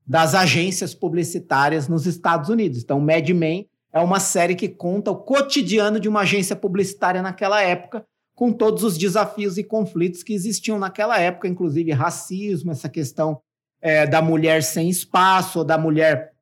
das 0.06 0.34
agências 0.34 0.94
publicitárias 0.94 1.88
nos 1.88 2.06
Estados 2.06 2.48
Unidos. 2.48 2.82
Então, 2.82 3.00
Mad 3.00 3.28
Men 3.30 3.68
é 3.96 4.00
uma 4.00 4.20
série 4.20 4.54
que 4.54 4.68
conta 4.68 5.10
o 5.10 5.16
cotidiano 5.16 5.98
de 5.98 6.08
uma 6.08 6.20
agência 6.20 6.54
publicitária 6.54 7.22
naquela 7.22 7.62
época, 7.62 8.04
com 8.34 8.52
todos 8.52 8.82
os 8.82 8.98
desafios 8.98 9.56
e 9.56 9.64
conflitos 9.64 10.22
que 10.22 10.34
existiam 10.34 10.78
naquela 10.78 11.18
época, 11.18 11.48
inclusive 11.48 11.92
racismo, 11.92 12.72
essa 12.72 12.88
questão 12.88 13.40
é, 13.80 14.06
da 14.06 14.20
mulher 14.20 14.62
sem 14.62 14.90
espaço, 14.90 15.60
ou 15.60 15.64
da 15.64 15.78
mulher 15.78 16.32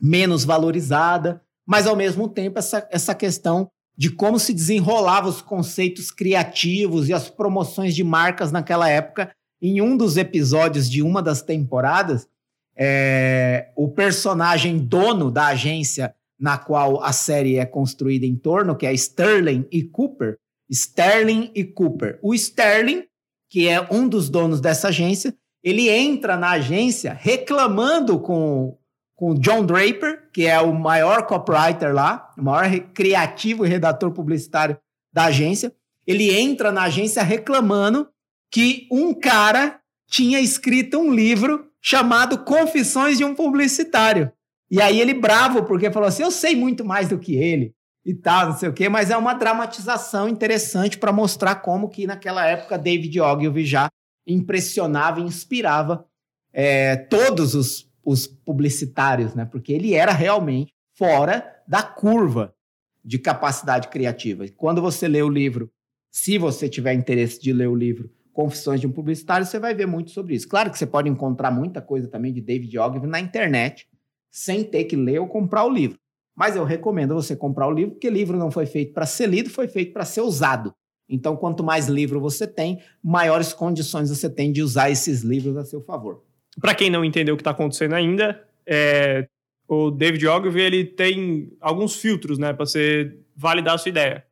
menos 0.00 0.44
valorizada 0.44 1.42
mas 1.66 1.86
ao 1.86 1.96
mesmo 1.96 2.28
tempo 2.28 2.58
essa, 2.58 2.86
essa 2.90 3.14
questão 3.14 3.68
de 3.98 4.10
como 4.10 4.38
se 4.38 4.54
desenrolavam 4.54 5.28
os 5.28 5.42
conceitos 5.42 6.10
criativos 6.10 7.08
e 7.08 7.12
as 7.12 7.28
promoções 7.28 7.94
de 7.94 8.04
marcas 8.04 8.52
naquela 8.52 8.88
época. 8.88 9.32
Em 9.60 9.80
um 9.80 9.96
dos 9.96 10.16
episódios 10.16 10.88
de 10.88 11.02
uma 11.02 11.22
das 11.22 11.42
temporadas, 11.42 12.28
é, 12.76 13.70
o 13.74 13.88
personagem 13.88 14.78
dono 14.78 15.30
da 15.30 15.46
agência 15.46 16.14
na 16.38 16.58
qual 16.58 17.02
a 17.02 17.12
série 17.12 17.56
é 17.56 17.64
construída 17.64 18.26
em 18.26 18.36
torno, 18.36 18.76
que 18.76 18.86
é 18.86 18.92
Sterling 18.92 19.66
e 19.70 19.82
Cooper, 19.82 20.36
Sterling 20.70 21.50
e 21.54 21.64
Cooper. 21.64 22.18
O 22.22 22.34
Sterling, 22.34 23.04
que 23.48 23.68
é 23.68 23.80
um 23.90 24.08
dos 24.08 24.28
donos 24.28 24.60
dessa 24.60 24.88
agência, 24.88 25.34
ele 25.62 25.88
entra 25.88 26.36
na 26.36 26.50
agência 26.50 27.12
reclamando 27.12 28.20
com 28.20 28.76
com 29.16 29.32
John 29.34 29.64
Draper, 29.64 30.28
que 30.30 30.46
é 30.46 30.60
o 30.60 30.74
maior 30.74 31.26
copywriter 31.26 31.92
lá, 31.92 32.30
o 32.36 32.42
maior 32.42 32.70
criativo 32.92 33.64
e 33.64 33.68
redator 33.68 34.12
publicitário 34.12 34.76
da 35.10 35.24
agência. 35.24 35.74
Ele 36.06 36.30
entra 36.38 36.70
na 36.70 36.82
agência 36.82 37.22
reclamando 37.22 38.06
que 38.50 38.86
um 38.92 39.14
cara 39.14 39.80
tinha 40.06 40.38
escrito 40.38 40.98
um 40.98 41.10
livro 41.10 41.66
chamado 41.80 42.44
Confissões 42.44 43.16
de 43.16 43.24
um 43.24 43.34
Publicitário. 43.34 44.30
E 44.70 44.80
aí 44.80 45.00
ele 45.00 45.14
bravo, 45.14 45.64
porque 45.64 45.90
falou 45.90 46.08
assim: 46.08 46.22
eu 46.22 46.30
sei 46.30 46.56
muito 46.56 46.84
mais 46.84 47.08
do 47.08 47.18
que 47.18 47.34
ele 47.34 47.74
e 48.04 48.14
tal, 48.14 48.50
não 48.50 48.56
sei 48.56 48.68
o 48.68 48.72
quê, 48.72 48.88
mas 48.88 49.10
é 49.10 49.16
uma 49.16 49.34
dramatização 49.34 50.28
interessante 50.28 50.96
para 50.96 51.12
mostrar 51.12 51.56
como 51.56 51.88
que 51.88 52.06
naquela 52.06 52.46
época 52.46 52.78
David 52.78 53.20
Ogilvy 53.20 53.64
já 53.64 53.88
impressionava 54.26 55.20
e 55.20 55.24
inspirava 55.24 56.06
é, 56.52 56.96
todos 56.96 57.54
os 57.54 57.86
os 58.06 58.24
publicitários, 58.24 59.34
né? 59.34 59.44
Porque 59.44 59.72
ele 59.72 59.94
era 59.94 60.12
realmente 60.12 60.72
fora 60.94 61.44
da 61.66 61.82
curva 61.82 62.54
de 63.04 63.18
capacidade 63.18 63.88
criativa. 63.88 64.46
Quando 64.56 64.80
você 64.80 65.08
lê 65.08 65.20
o 65.20 65.28
livro, 65.28 65.68
se 66.08 66.38
você 66.38 66.68
tiver 66.68 66.94
interesse 66.94 67.40
de 67.40 67.52
ler 67.52 67.68
o 67.68 67.74
livro 67.74 68.08
Confissões 68.32 68.80
de 68.80 68.86
um 68.86 68.92
Publicitário, 68.92 69.44
você 69.44 69.58
vai 69.58 69.74
ver 69.74 69.86
muito 69.86 70.12
sobre 70.12 70.36
isso. 70.36 70.46
Claro 70.46 70.70
que 70.70 70.78
você 70.78 70.86
pode 70.86 71.08
encontrar 71.08 71.50
muita 71.50 71.82
coisa 71.82 72.06
também 72.06 72.32
de 72.32 72.40
David 72.40 72.78
Ogilvy 72.78 73.08
na 73.08 73.18
internet, 73.18 73.88
sem 74.36 74.62
ter 74.62 74.84
que 74.84 74.94
ler 74.94 75.18
ou 75.18 75.26
comprar 75.26 75.64
o 75.64 75.70
livro. 75.70 75.98
Mas 76.36 76.54
eu 76.54 76.64
recomendo 76.64 77.14
você 77.14 77.34
comprar 77.34 77.66
o 77.66 77.70
livro, 77.70 77.92
porque 77.92 78.10
livro 78.10 78.36
não 78.36 78.50
foi 78.50 78.66
feito 78.66 78.92
para 78.92 79.06
ser 79.06 79.26
lido, 79.30 79.48
foi 79.48 79.66
feito 79.66 79.94
para 79.94 80.04
ser 80.04 80.20
usado. 80.20 80.74
Então, 81.08 81.34
quanto 81.34 81.64
mais 81.64 81.88
livro 81.88 82.20
você 82.20 82.46
tem, 82.46 82.82
maiores 83.02 83.54
condições 83.54 84.10
você 84.10 84.28
tem 84.28 84.52
de 84.52 84.62
usar 84.62 84.90
esses 84.90 85.22
livros 85.22 85.56
a 85.56 85.64
seu 85.64 85.80
favor. 85.80 86.22
Para 86.60 86.74
quem 86.74 86.90
não 86.90 87.02
entendeu 87.02 87.32
o 87.32 87.38
que 87.38 87.40
está 87.40 87.52
acontecendo 87.52 87.94
ainda, 87.94 88.46
é, 88.66 89.26
o 89.66 89.90
David 89.90 90.26
Ogilvy 90.26 90.60
ele 90.60 90.84
tem 90.84 91.56
alguns 91.58 91.96
filtros, 91.96 92.36
né, 92.38 92.52
para 92.52 92.66
você 92.66 93.16
validar 93.34 93.76
a 93.76 93.78
sua 93.78 93.88
ideia. 93.88 94.26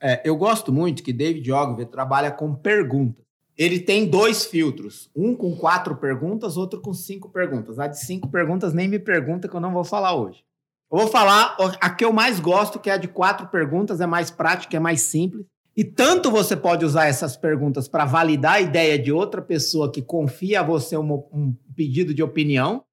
É, 0.00 0.22
eu 0.24 0.34
gosto 0.34 0.72
muito 0.72 1.02
que 1.02 1.12
David 1.12 1.52
Ogilvy 1.52 1.84
trabalha 1.84 2.30
com 2.30 2.54
perguntas. 2.54 3.25
Ele 3.56 3.80
tem 3.80 4.06
dois 4.06 4.44
filtros, 4.44 5.10
um 5.16 5.34
com 5.34 5.56
quatro 5.56 5.96
perguntas, 5.96 6.56
outro 6.56 6.80
com 6.80 6.92
cinco 6.92 7.30
perguntas. 7.30 7.78
A 7.78 7.86
de 7.86 7.98
cinco 7.98 8.28
perguntas 8.28 8.74
nem 8.74 8.86
me 8.86 8.98
pergunta 8.98 9.48
que 9.48 9.54
eu 9.54 9.60
não 9.60 9.72
vou 9.72 9.84
falar 9.84 10.14
hoje. 10.14 10.44
Eu 10.92 10.98
vou 10.98 11.08
falar 11.08 11.56
a 11.80 11.90
que 11.90 12.04
eu 12.04 12.12
mais 12.12 12.38
gosto, 12.38 12.78
que 12.78 12.90
é 12.90 12.92
a 12.92 12.98
de 12.98 13.08
quatro 13.08 13.48
perguntas, 13.48 14.00
é 14.00 14.06
mais 14.06 14.30
prática, 14.30 14.76
é 14.76 14.80
mais 14.80 15.00
simples. 15.02 15.46
E 15.76 15.84
tanto 15.84 16.30
você 16.30 16.56
pode 16.56 16.84
usar 16.84 17.06
essas 17.06 17.36
perguntas 17.36 17.88
para 17.88 18.04
validar 18.04 18.54
a 18.54 18.60
ideia 18.60 18.98
de 18.98 19.10
outra 19.10 19.42
pessoa 19.42 19.90
que 19.90 20.00
confia 20.00 20.60
a 20.60 20.62
você 20.62 20.96
um, 20.96 21.12
um 21.32 21.54
pedido 21.74 22.14
de 22.14 22.22
opinião. 22.22 22.84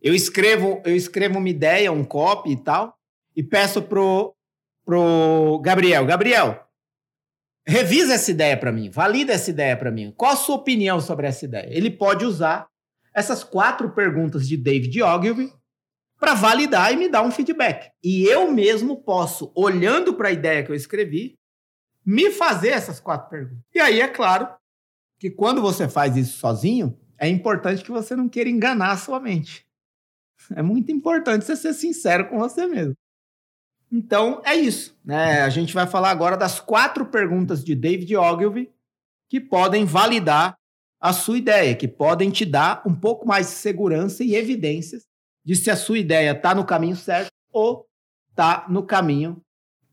Eu 0.00 0.14
escrevo, 0.14 0.80
eu 0.84 0.96
escrevo 0.96 1.38
uma 1.38 1.48
ideia, 1.48 1.92
um 1.92 2.04
copy 2.04 2.52
e 2.52 2.56
tal, 2.56 2.96
e 3.34 3.42
peço 3.42 3.82
pro, 3.82 4.34
pro 4.84 5.60
Gabriel, 5.62 6.04
Gabriel, 6.06 6.65
revisa 7.66 8.14
essa 8.14 8.30
ideia 8.30 8.56
para 8.56 8.70
mim, 8.70 8.88
valida 8.88 9.32
essa 9.32 9.50
ideia 9.50 9.76
para 9.76 9.90
mim. 9.90 10.12
Qual 10.16 10.32
a 10.32 10.36
sua 10.36 10.56
opinião 10.56 11.00
sobre 11.00 11.26
essa 11.26 11.44
ideia? 11.44 11.68
Ele 11.70 11.90
pode 11.90 12.24
usar 12.24 12.68
essas 13.12 13.42
quatro 13.42 13.90
perguntas 13.90 14.46
de 14.46 14.56
David 14.56 15.02
Ogilvy 15.02 15.52
para 16.18 16.34
validar 16.34 16.92
e 16.92 16.96
me 16.96 17.08
dar 17.08 17.22
um 17.22 17.30
feedback. 17.30 17.90
E 18.02 18.24
eu 18.24 18.50
mesmo 18.50 19.02
posso, 19.02 19.52
olhando 19.54 20.14
para 20.14 20.28
a 20.28 20.32
ideia 20.32 20.62
que 20.62 20.70
eu 20.70 20.76
escrevi, 20.76 21.38
me 22.04 22.30
fazer 22.30 22.68
essas 22.68 23.00
quatro 23.00 23.28
perguntas. 23.28 23.64
E 23.74 23.80
aí, 23.80 24.00
é 24.00 24.08
claro 24.08 24.48
que 25.18 25.30
quando 25.30 25.60
você 25.60 25.88
faz 25.88 26.16
isso 26.16 26.38
sozinho, 26.38 26.98
é 27.18 27.28
importante 27.28 27.82
que 27.82 27.90
você 27.90 28.14
não 28.14 28.28
queira 28.28 28.48
enganar 28.48 28.92
a 28.92 28.96
sua 28.96 29.18
mente. 29.18 29.66
É 30.54 30.62
muito 30.62 30.92
importante 30.92 31.44
você 31.44 31.56
ser 31.56 31.74
sincero 31.74 32.28
com 32.28 32.38
você 32.38 32.66
mesmo. 32.66 32.94
Então, 33.96 34.42
é 34.44 34.54
isso. 34.54 34.94
Né? 35.02 35.40
A 35.40 35.48
gente 35.48 35.72
vai 35.72 35.86
falar 35.86 36.10
agora 36.10 36.36
das 36.36 36.60
quatro 36.60 37.06
perguntas 37.06 37.64
de 37.64 37.74
David 37.74 38.14
Ogilvy 38.14 38.70
que 39.30 39.40
podem 39.40 39.86
validar 39.86 40.54
a 41.00 41.14
sua 41.14 41.38
ideia, 41.38 41.74
que 41.74 41.88
podem 41.88 42.30
te 42.30 42.44
dar 42.44 42.82
um 42.86 42.94
pouco 42.94 43.26
mais 43.26 43.46
de 43.46 43.52
segurança 43.52 44.22
e 44.22 44.34
evidências 44.34 45.04
de 45.42 45.56
se 45.56 45.70
a 45.70 45.76
sua 45.76 45.98
ideia 45.98 46.32
está 46.32 46.54
no 46.54 46.64
caminho 46.64 46.94
certo 46.94 47.30
ou 47.50 47.86
está 48.28 48.66
no 48.68 48.82
caminho 48.82 49.40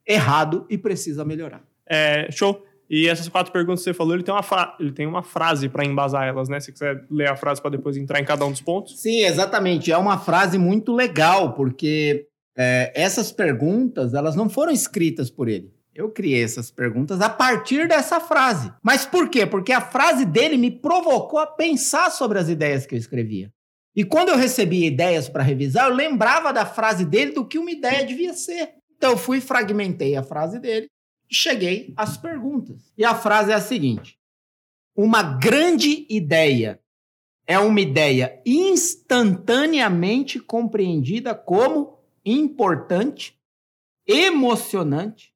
errado 0.05 0.65
e 0.69 0.77
precisa 0.77 1.24
melhorar. 1.24 1.63
É, 1.88 2.29
show. 2.29 2.62
E 2.89 3.07
essas 3.07 3.29
quatro 3.29 3.53
perguntas 3.53 3.79
que 3.79 3.86
você 3.86 3.93
falou, 3.93 4.13
ele 4.13 4.24
tem 4.24 4.33
uma, 4.33 4.75
ele 4.79 4.91
tem 4.91 5.07
uma 5.07 5.24
frase 5.24 5.69
para 5.69 5.86
embasar 5.86 6.27
elas, 6.27 6.50
né? 6.50 6.60
Se 6.60 6.65
você 6.65 6.72
quiser 6.74 7.05
ler 7.10 7.29
a 7.29 7.36
frase 7.38 7.62
para 7.62 7.72
depois 7.72 7.95
entrar 7.95 8.19
em 8.19 8.25
cada 8.25 8.45
um 8.45 8.51
dos 8.51 8.62
pontos. 8.62 9.00
Sim, 9.00 9.22
exatamente. 9.22 9.91
É 9.91 9.98
uma 9.98 10.17
frase 10.17 10.57
muito 10.57 10.93
legal, 10.93 11.53
porque 11.53 12.27
é, 12.57 12.91
essas 12.95 13.31
perguntas, 13.31 14.13
elas 14.13 14.36
não 14.36 14.50
foram 14.50 14.72
escritas 14.72 15.29
por 15.29 15.48
ele. 15.48 15.74
Eu 15.93 16.10
criei 16.10 16.43
essas 16.43 16.72
perguntas 16.72 17.22
a 17.22 17.29
partir 17.29 17.88
dessa 17.88 18.19
frase. 18.19 18.72
Mas 18.81 19.05
por 19.05 19.29
quê? 19.29 19.45
Porque 19.45 19.72
a 19.72 19.81
frase 19.81 20.25
dele 20.25 20.57
me 20.57 20.72
provocou 20.72 21.39
a 21.39 21.45
pensar 21.45 22.10
sobre 22.10 22.39
as 22.39 22.50
ideias 22.50 22.86
que 22.86 22.95
eu 22.95 23.00
escrevia. 23.00 23.53
E 23.95 24.03
quando 24.03 24.29
eu 24.29 24.38
recebia 24.38 24.88
ideias 24.88 25.29
para 25.29 25.43
revisar, 25.43 25.88
eu 25.88 25.95
lembrava 25.95 26.51
da 26.51 26.65
frase 26.65 27.05
dele 27.05 27.31
do 27.31 27.45
que 27.45 27.60
uma 27.60 27.69
ideia 27.69 28.03
devia 28.03 28.33
ser. 28.33 28.72
Então 28.98 29.12
eu 29.12 29.17
fui 29.17 29.39
fragmentei 29.39 30.15
a 30.15 30.24
frase 30.24 30.60
dele 30.60 30.88
cheguei 31.33 31.93
às 31.98 32.15
perguntas. 32.15 32.93
E 32.98 33.03
a 33.03 33.15
frase 33.15 33.51
é 33.51 33.55
a 33.55 33.62
seguinte: 33.62 34.17
Uma 34.95 35.24
grande 35.24 36.05
ideia 36.10 36.79
é 37.45 37.60
uma 37.60 37.81
ideia 37.81 38.41
instantaneamente 38.45 40.39
compreendida 40.39 41.36
como 41.36 42.00
importante, 42.25 43.38
emocionante 44.08 45.34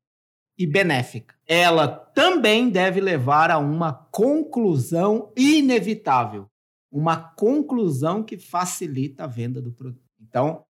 e 0.57 0.65
benéfica. 0.65 1.35
Ela 1.45 1.87
também 1.87 2.69
deve 2.69 2.99
levar 2.99 3.51
a 3.51 3.57
uma 3.57 3.93
conclusão 3.93 5.31
inevitável, 5.37 6.49
uma 6.91 7.17
conclusão 7.17 8.23
que 8.23 8.37
facilita 8.37 9.23
a 9.23 9.27
venda 9.27 9.61
do 9.61 9.71
produto. 9.71 10.01
Então, 10.19 10.65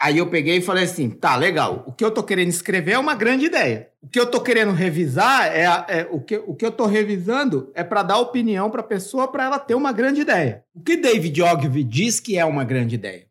Aí 0.00 0.16
eu 0.16 0.30
peguei 0.30 0.56
e 0.56 0.62
falei 0.62 0.84
assim: 0.84 1.10
tá, 1.10 1.36
legal. 1.36 1.84
O 1.86 1.92
que 1.92 2.02
eu 2.02 2.10
tô 2.10 2.22
querendo 2.22 2.48
escrever 2.48 2.92
é 2.92 2.98
uma 2.98 3.14
grande 3.14 3.44
ideia. 3.44 3.90
O 4.00 4.08
que 4.08 4.18
eu 4.18 4.24
tô 4.24 4.40
querendo 4.40 4.72
revisar 4.72 5.54
é, 5.54 5.64
é 5.88 6.08
o, 6.10 6.18
que, 6.18 6.38
o 6.38 6.54
que 6.54 6.64
eu 6.64 6.72
tô 6.72 6.86
revisando 6.86 7.70
é 7.74 7.84
para 7.84 8.02
dar 8.02 8.18
opinião 8.18 8.70
para 8.70 8.80
a 8.80 8.84
pessoa 8.84 9.28
para 9.28 9.44
ela 9.44 9.58
ter 9.58 9.74
uma 9.74 9.92
grande 9.92 10.22
ideia. 10.22 10.64
O 10.74 10.80
que 10.80 10.96
David 10.96 11.42
Ogilvy 11.42 11.84
diz 11.84 12.18
que 12.18 12.38
é 12.38 12.44
uma 12.46 12.64
grande 12.64 12.94
ideia? 12.94 13.26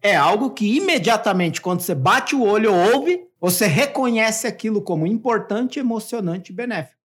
É 0.00 0.14
algo 0.14 0.50
que 0.50 0.76
imediatamente, 0.76 1.60
quando 1.60 1.80
você 1.80 1.94
bate 1.94 2.34
o 2.34 2.42
olho 2.42 2.72
ou 2.72 2.94
ouve, 2.94 3.28
você 3.40 3.66
reconhece 3.66 4.46
aquilo 4.46 4.82
como 4.82 5.06
importante, 5.06 5.78
emocionante 5.78 6.52
e 6.52 6.54
benéfico. 6.54 6.98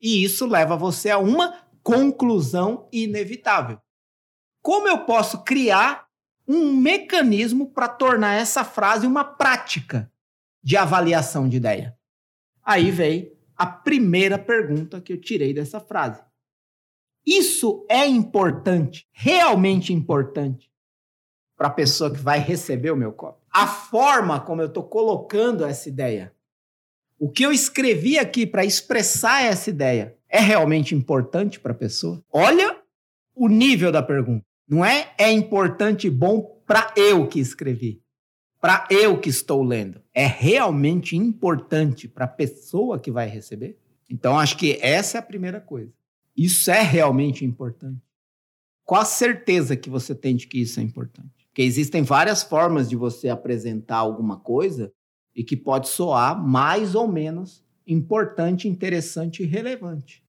E 0.00 0.24
isso 0.24 0.46
leva 0.46 0.76
você 0.76 1.10
a 1.10 1.18
uma 1.18 1.66
conclusão 1.82 2.88
inevitável. 2.92 3.78
Como 4.62 4.88
eu 4.88 5.04
posso 5.04 5.42
criar 5.44 6.06
um 6.46 6.74
mecanismo 6.74 7.70
para 7.70 7.88
tornar 7.88 8.34
essa 8.34 8.64
frase 8.64 9.06
uma 9.06 9.24
prática 9.24 10.10
de 10.62 10.76
avaliação 10.76 11.48
de 11.48 11.56
ideia? 11.56 11.96
Aí 12.64 12.90
vem 12.90 13.32
a 13.56 13.66
primeira 13.66 14.38
pergunta 14.38 15.00
que 15.00 15.12
eu 15.12 15.20
tirei 15.20 15.52
dessa 15.52 15.80
frase. 15.80 16.22
Isso 17.24 17.86
é 17.88 18.06
importante, 18.06 19.06
realmente 19.12 19.92
importante, 19.92 20.71
para 21.62 21.68
a 21.68 21.74
pessoa 21.74 22.12
que 22.12 22.18
vai 22.18 22.40
receber 22.40 22.90
o 22.90 22.96
meu 22.96 23.12
copo? 23.12 23.38
A 23.48 23.68
forma 23.68 24.40
como 24.40 24.60
eu 24.60 24.66
estou 24.66 24.82
colocando 24.82 25.64
essa 25.64 25.88
ideia, 25.88 26.34
o 27.16 27.30
que 27.30 27.46
eu 27.46 27.52
escrevi 27.52 28.18
aqui 28.18 28.44
para 28.44 28.64
expressar 28.64 29.44
essa 29.44 29.70
ideia, 29.70 30.16
é 30.28 30.40
realmente 30.40 30.92
importante 30.92 31.60
para 31.60 31.70
a 31.70 31.76
pessoa? 31.76 32.20
Olha 32.32 32.82
o 33.32 33.46
nível 33.46 33.92
da 33.92 34.02
pergunta. 34.02 34.44
Não 34.68 34.84
é 34.84 35.14
é 35.16 35.30
importante 35.30 36.08
e 36.08 36.10
bom 36.10 36.60
para 36.66 36.92
eu 36.96 37.28
que 37.28 37.38
escrevi, 37.38 38.02
para 38.60 38.88
eu 38.90 39.20
que 39.20 39.28
estou 39.28 39.62
lendo. 39.62 40.02
É 40.12 40.26
realmente 40.26 41.16
importante 41.16 42.08
para 42.08 42.24
a 42.24 42.28
pessoa 42.28 42.98
que 42.98 43.12
vai 43.12 43.28
receber? 43.28 43.78
Então, 44.10 44.36
acho 44.36 44.56
que 44.56 44.80
essa 44.82 45.16
é 45.16 45.20
a 45.20 45.22
primeira 45.22 45.60
coisa. 45.60 45.92
Isso 46.36 46.72
é 46.72 46.82
realmente 46.82 47.44
importante? 47.44 48.02
Qual 48.84 49.00
a 49.00 49.04
certeza 49.04 49.76
que 49.76 49.88
você 49.88 50.12
tem 50.12 50.34
de 50.34 50.48
que 50.48 50.60
isso 50.60 50.80
é 50.80 50.82
importante? 50.82 51.41
Porque 51.52 51.62
existem 51.62 52.02
várias 52.02 52.42
formas 52.42 52.88
de 52.88 52.96
você 52.96 53.28
apresentar 53.28 53.98
alguma 53.98 54.40
coisa 54.40 54.90
e 55.36 55.44
que 55.44 55.54
pode 55.54 55.86
soar 55.88 56.42
mais 56.42 56.94
ou 56.94 57.06
menos 57.06 57.62
importante, 57.86 58.66
interessante 58.66 59.42
e 59.42 59.46
relevante. 59.46 60.24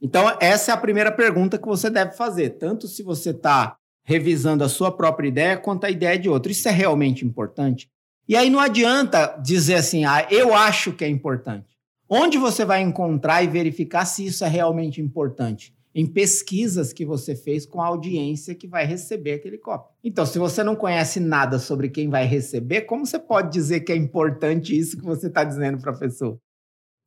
Então, 0.00 0.36
essa 0.40 0.70
é 0.70 0.74
a 0.74 0.78
primeira 0.78 1.10
pergunta 1.10 1.58
que 1.58 1.66
você 1.66 1.90
deve 1.90 2.12
fazer, 2.12 2.50
tanto 2.50 2.86
se 2.86 3.02
você 3.02 3.30
está 3.30 3.76
revisando 4.04 4.62
a 4.62 4.68
sua 4.68 4.96
própria 4.96 5.26
ideia 5.26 5.56
quanto 5.56 5.84
a 5.84 5.90
ideia 5.90 6.16
de 6.16 6.28
outro. 6.28 6.52
Isso 6.52 6.68
é 6.68 6.70
realmente 6.70 7.26
importante? 7.26 7.90
E 8.28 8.36
aí 8.36 8.48
não 8.48 8.60
adianta 8.60 9.36
dizer 9.42 9.74
assim, 9.74 10.04
ah, 10.04 10.28
eu 10.30 10.54
acho 10.54 10.92
que 10.92 11.04
é 11.04 11.08
importante. 11.08 11.76
Onde 12.08 12.38
você 12.38 12.64
vai 12.64 12.82
encontrar 12.82 13.42
e 13.42 13.48
verificar 13.48 14.04
se 14.04 14.24
isso 14.24 14.44
é 14.44 14.48
realmente 14.48 15.00
importante? 15.00 15.74
Em 15.98 16.06
pesquisas 16.06 16.92
que 16.92 17.04
você 17.04 17.34
fez 17.34 17.66
com 17.66 17.80
a 17.80 17.86
audiência 17.86 18.54
que 18.54 18.68
vai 18.68 18.86
receber 18.86 19.32
aquele 19.32 19.58
copo. 19.58 19.92
Então, 20.04 20.24
se 20.24 20.38
você 20.38 20.62
não 20.62 20.76
conhece 20.76 21.18
nada 21.18 21.58
sobre 21.58 21.88
quem 21.88 22.08
vai 22.08 22.24
receber, 22.24 22.82
como 22.82 23.04
você 23.04 23.18
pode 23.18 23.50
dizer 23.50 23.80
que 23.80 23.90
é 23.90 23.96
importante 23.96 24.78
isso 24.78 24.96
que 24.96 25.02
você 25.02 25.26
está 25.26 25.42
dizendo 25.42 25.76
para 25.78 25.90
a 25.90 25.98
pessoa? 25.98 26.40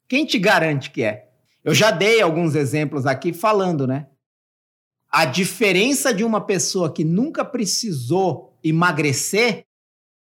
Quem 0.10 0.26
te 0.26 0.38
garante 0.38 0.92
que 0.92 1.04
é? 1.04 1.30
Eu 1.64 1.74
já 1.74 1.90
dei 1.90 2.20
alguns 2.20 2.54
exemplos 2.54 3.06
aqui 3.06 3.32
falando, 3.32 3.88
né? 3.88 4.10
A 5.10 5.24
diferença 5.24 6.14
de 6.14 6.26
uma 6.26 6.42
pessoa 6.42 6.92
que 6.92 7.06
nunca 7.06 7.46
precisou 7.46 8.60
emagrecer 8.62 9.64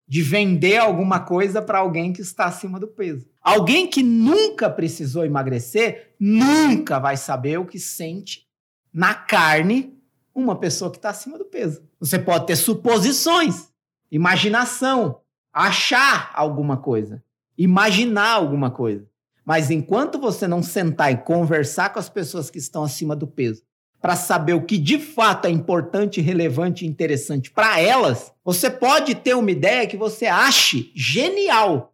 de 0.07 0.21
vender 0.21 0.77
alguma 0.77 1.19
coisa 1.19 1.59
para 1.59 1.79
alguém 1.79 2.13
que 2.13 2.21
está 2.21 2.45
acima 2.45 2.79
do 2.79 2.87
peso. 2.87 3.27
Alguém 3.41 3.87
que 3.87 4.03
nunca 4.03 4.69
precisou 4.69 5.25
emagrecer 5.25 6.13
nunca 6.19 6.99
vai 6.99 7.17
saber 7.17 7.57
o 7.57 7.65
que 7.65 7.79
sente 7.79 8.47
na 8.93 9.13
carne 9.13 9.97
uma 10.33 10.55
pessoa 10.55 10.91
que 10.91 10.97
está 10.97 11.09
acima 11.09 11.37
do 11.37 11.45
peso. 11.45 11.81
Você 11.99 12.17
pode 12.17 12.47
ter 12.47 12.55
suposições, 12.55 13.69
imaginação, 14.11 15.21
achar 15.53 16.31
alguma 16.33 16.77
coisa, 16.77 17.23
imaginar 17.57 18.33
alguma 18.33 18.71
coisa. 18.71 19.07
Mas 19.45 19.71
enquanto 19.71 20.19
você 20.19 20.47
não 20.47 20.61
sentar 20.61 21.11
e 21.11 21.17
conversar 21.17 21.91
com 21.91 21.99
as 21.99 22.09
pessoas 22.09 22.49
que 22.49 22.59
estão 22.59 22.83
acima 22.83 23.15
do 23.15 23.27
peso, 23.27 23.63
para 24.01 24.15
saber 24.15 24.53
o 24.53 24.63
que 24.63 24.77
de 24.77 24.97
fato 24.97 25.45
é 25.45 25.49
importante, 25.49 26.21
relevante 26.21 26.85
e 26.85 26.87
interessante 26.87 27.51
para 27.51 27.81
elas, 27.81 28.31
você 28.43 28.69
pode 28.69 29.15
ter 29.15 29.33
uma 29.33 29.51
ideia 29.51 29.87
que 29.87 29.97
você 29.97 30.25
ache 30.25 30.91
genial, 30.95 31.93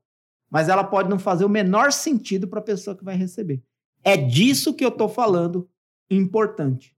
mas 0.49 0.69
ela 0.69 0.83
pode 0.83 1.09
não 1.09 1.17
fazer 1.17 1.45
o 1.45 1.49
menor 1.49 1.91
sentido 1.91 2.47
para 2.47 2.59
a 2.59 2.63
pessoa 2.63 2.95
que 2.95 3.03
vai 3.03 3.15
receber. 3.15 3.63
É 4.03 4.15
disso 4.15 4.73
que 4.73 4.85
eu 4.85 4.89
estou 4.89 5.09
falando 5.09 5.67
importante. 6.09 6.95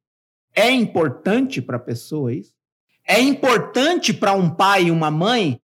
É 0.56 0.70
importante 0.72 1.62
para 1.62 1.78
a 1.78 1.80
pessoa 1.80 2.34
isso? 2.34 2.54
É 3.06 3.20
importante 3.22 4.14
para 4.14 4.34
um 4.34 4.50
pai 4.50 4.86
e 4.86 4.92
uma 4.92 5.10
mãe 5.10 5.62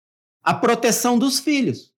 a 0.44 0.54
proteção 0.54 1.20
dos 1.20 1.40
filhos, 1.40 1.94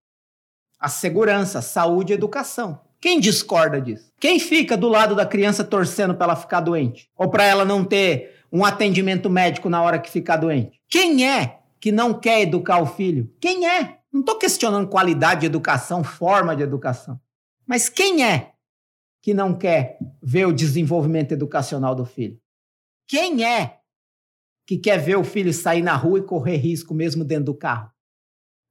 a 0.79 0.89
segurança, 0.89 1.59
a 1.59 1.61
saúde 1.61 2.11
e 2.11 2.15
educação. 2.15 2.81
Quem 2.99 3.19
discorda 3.19 3.81
disso? 3.81 4.11
Quem 4.19 4.39
fica 4.39 4.75
do 4.75 4.87
lado 4.87 5.15
da 5.15 5.25
criança 5.25 5.63
torcendo 5.63 6.13
para 6.13 6.25
ela 6.25 6.35
ficar 6.35 6.59
doente? 6.59 7.09
Ou 7.17 7.29
para 7.29 7.43
ela 7.43 7.65
não 7.65 7.83
ter 7.83 8.35
um 8.51 8.65
atendimento 8.65 9.29
médico 9.29 9.69
na 9.69 9.81
hora 9.81 9.99
que 9.99 10.11
ficar 10.11 10.37
doente? 10.37 10.79
Quem 10.87 11.27
é 11.27 11.59
que 11.79 11.91
não 11.91 12.13
quer 12.13 12.41
educar 12.41 12.79
o 12.79 12.85
filho? 12.85 13.33
Quem 13.39 13.67
é? 13.67 13.99
Não 14.11 14.19
estou 14.19 14.37
questionando 14.37 14.87
qualidade 14.87 15.41
de 15.41 15.45
educação, 15.47 16.03
forma 16.03 16.55
de 16.55 16.61
educação. 16.61 17.19
Mas 17.65 17.89
quem 17.89 18.23
é 18.23 18.51
que 19.21 19.33
não 19.33 19.53
quer 19.53 19.97
ver 20.21 20.47
o 20.47 20.53
desenvolvimento 20.53 21.31
educacional 21.31 21.93
do 21.93 22.05
filho? 22.05 22.39
Quem 23.07 23.45
é 23.45 23.77
que 24.65 24.77
quer 24.77 24.97
ver 24.97 25.17
o 25.17 25.23
filho 25.23 25.53
sair 25.53 25.81
na 25.81 25.95
rua 25.95 26.19
e 26.19 26.23
correr 26.23 26.57
risco 26.57 26.93
mesmo 26.93 27.23
dentro 27.23 27.45
do 27.45 27.53
carro? 27.53 27.91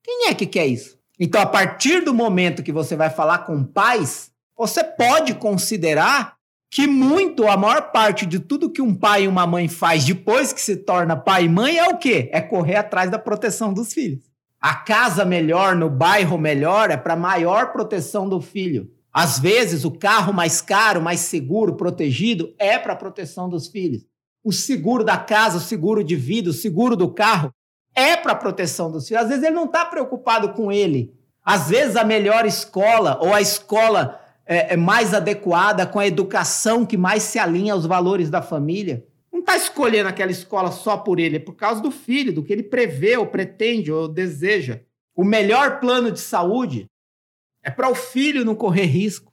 Quem 0.03 0.29
é 0.29 0.35
que 0.35 0.47
quer 0.47 0.67
isso? 0.67 0.99
Então, 1.19 1.41
a 1.41 1.47
partir 1.47 2.03
do 2.03 2.15
momento 2.15 2.63
que 2.63 2.73
você 2.73 2.97
vai 2.97 3.11
falar 3.11 3.41
com 3.41 3.63
pais, 3.63 4.33
você 4.57 4.83
pode 4.83 5.35
considerar 5.35 6.37
que 6.71 6.87
muito, 6.87 7.49
a 7.49 7.57
maior 7.57 7.91
parte 7.91 8.25
de 8.25 8.39
tudo 8.39 8.71
que 8.71 8.81
um 8.81 8.95
pai 8.95 9.25
e 9.25 9.29
uma 9.29 9.47
mãe 9.47 9.69
faz 9.69 10.05
depois 10.05 10.53
que 10.53 10.61
se 10.61 10.77
torna 10.77 11.17
pai 11.17 11.45
e 11.45 11.49
mãe 11.49 11.77
é 11.77 11.89
o 11.89 11.99
quê? 11.99 12.31
É 12.33 12.41
correr 12.41 12.77
atrás 12.77 13.11
da 13.11 13.19
proteção 13.19 13.75
dos 13.75 13.93
filhos. 13.93 14.25
A 14.61 14.75
casa 14.75 15.25
melhor, 15.25 15.75
no 15.75 15.91
bairro 15.91 16.39
melhor, 16.39 16.91
é 16.91 16.97
para 16.97 17.17
maior 17.17 17.73
proteção 17.73 18.29
do 18.29 18.41
filho. 18.41 18.91
Às 19.13 19.39
vezes, 19.39 19.85
o 19.85 19.91
carro 19.91 20.33
mais 20.33 20.61
caro, 20.61 21.03
mais 21.03 21.21
seguro, 21.21 21.75
protegido, 21.75 22.55
é 22.59 22.79
para 22.79 22.95
proteção 22.95 23.49
dos 23.49 23.69
filhos. 23.69 24.05
O 24.43 24.53
seguro 24.53 25.05
da 25.05 25.17
casa, 25.17 25.59
o 25.59 25.61
seguro 25.61 26.03
de 26.05 26.17
vida, 26.17 26.51
o 26.51 26.55
seguro 26.55 26.97
do 26.97 27.13
carro, 27.13 27.53
é 27.95 28.17
para 28.17 28.35
proteção 28.35 28.91
dos 28.91 29.09
filhos. 29.09 29.25
Às 29.25 29.29
vezes, 29.29 29.45
ele 29.45 29.55
não 29.55 29.65
está 29.65 29.85
preocupado 29.85 30.53
com 30.53 30.71
ele. 30.71 31.13
Às 31.45 31.69
vezes, 31.69 31.97
a 31.97 32.05
melhor 32.05 32.47
escola 32.47 33.19
ou 33.21 33.35
a 33.35 33.41
escola 33.41 34.21
é, 34.47 34.75
é 34.75 34.77
mais 34.77 35.13
adequada 35.13 35.87
com 35.87 35.99
a 35.99 36.07
educação 36.07 36.87
que 36.87 36.97
mais 36.97 37.25
se 37.25 37.39
alinha 37.39 37.73
aos 37.73 37.87
valores 37.87 38.31
da 38.31 38.41
família 38.41 39.05
não 39.33 39.41
está 39.41 39.57
escolhendo 39.57 40.09
aquela 40.09 40.31
escola 40.31 40.71
só 40.71 40.97
por 40.97 41.19
ele, 41.19 41.37
é 41.37 41.41
por 41.41 41.55
causa 41.55 41.81
do 41.81 41.91
filho, 41.91 42.33
do 42.33 42.43
que 42.43 42.53
ele 42.53 42.63
prevê, 42.63 43.17
ou 43.17 43.27
pretende, 43.27 43.91
ou 43.91 44.09
deseja. 44.09 44.81
O 45.15 45.25
melhor 45.25 45.81
plano 45.81 46.11
de 46.11 46.21
saúde 46.21 46.90
é 47.63 47.71
para 47.71 47.89
o 47.89 47.95
filho 47.95 48.45
não 48.45 48.55
correr 48.55 48.87
risco. 48.87 49.33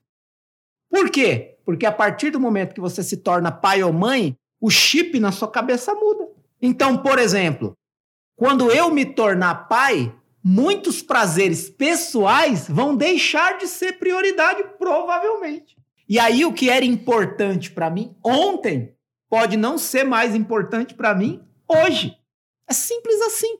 Por 0.89 1.09
quê? 1.09 1.57
Porque 1.65 1.85
a 1.85 1.91
partir 1.91 2.29
do 2.29 2.39
momento 2.39 2.73
que 2.73 2.81
você 2.81 3.03
se 3.03 3.17
torna 3.17 3.51
pai 3.51 3.83
ou 3.83 3.91
mãe, 3.91 4.37
o 4.59 4.69
chip 4.69 5.19
na 5.19 5.31
sua 5.31 5.49
cabeça 5.49 5.93
muda. 5.93 6.27
Então, 6.61 6.97
por 6.97 7.19
exemplo, 7.19 7.77
quando 8.35 8.71
eu 8.71 8.89
me 8.89 9.05
tornar 9.05 9.67
pai, 9.67 10.13
muitos 10.43 11.01
prazeres 11.01 11.69
pessoais 11.69 12.67
vão 12.69 12.95
deixar 12.95 13.57
de 13.57 13.67
ser 13.67 13.93
prioridade, 13.99 14.63
provavelmente. 14.77 15.77
E 16.07 16.17
aí, 16.17 16.45
o 16.45 16.53
que 16.53 16.69
era 16.69 16.85
importante 16.85 17.69
para 17.71 17.89
mim 17.89 18.15
ontem 18.23 18.95
pode 19.29 19.57
não 19.57 19.77
ser 19.77 20.05
mais 20.05 20.33
importante 20.33 20.93
para 20.93 21.13
mim 21.13 21.43
hoje. 21.67 22.17
É 22.69 22.73
simples 22.73 23.21
assim. 23.21 23.59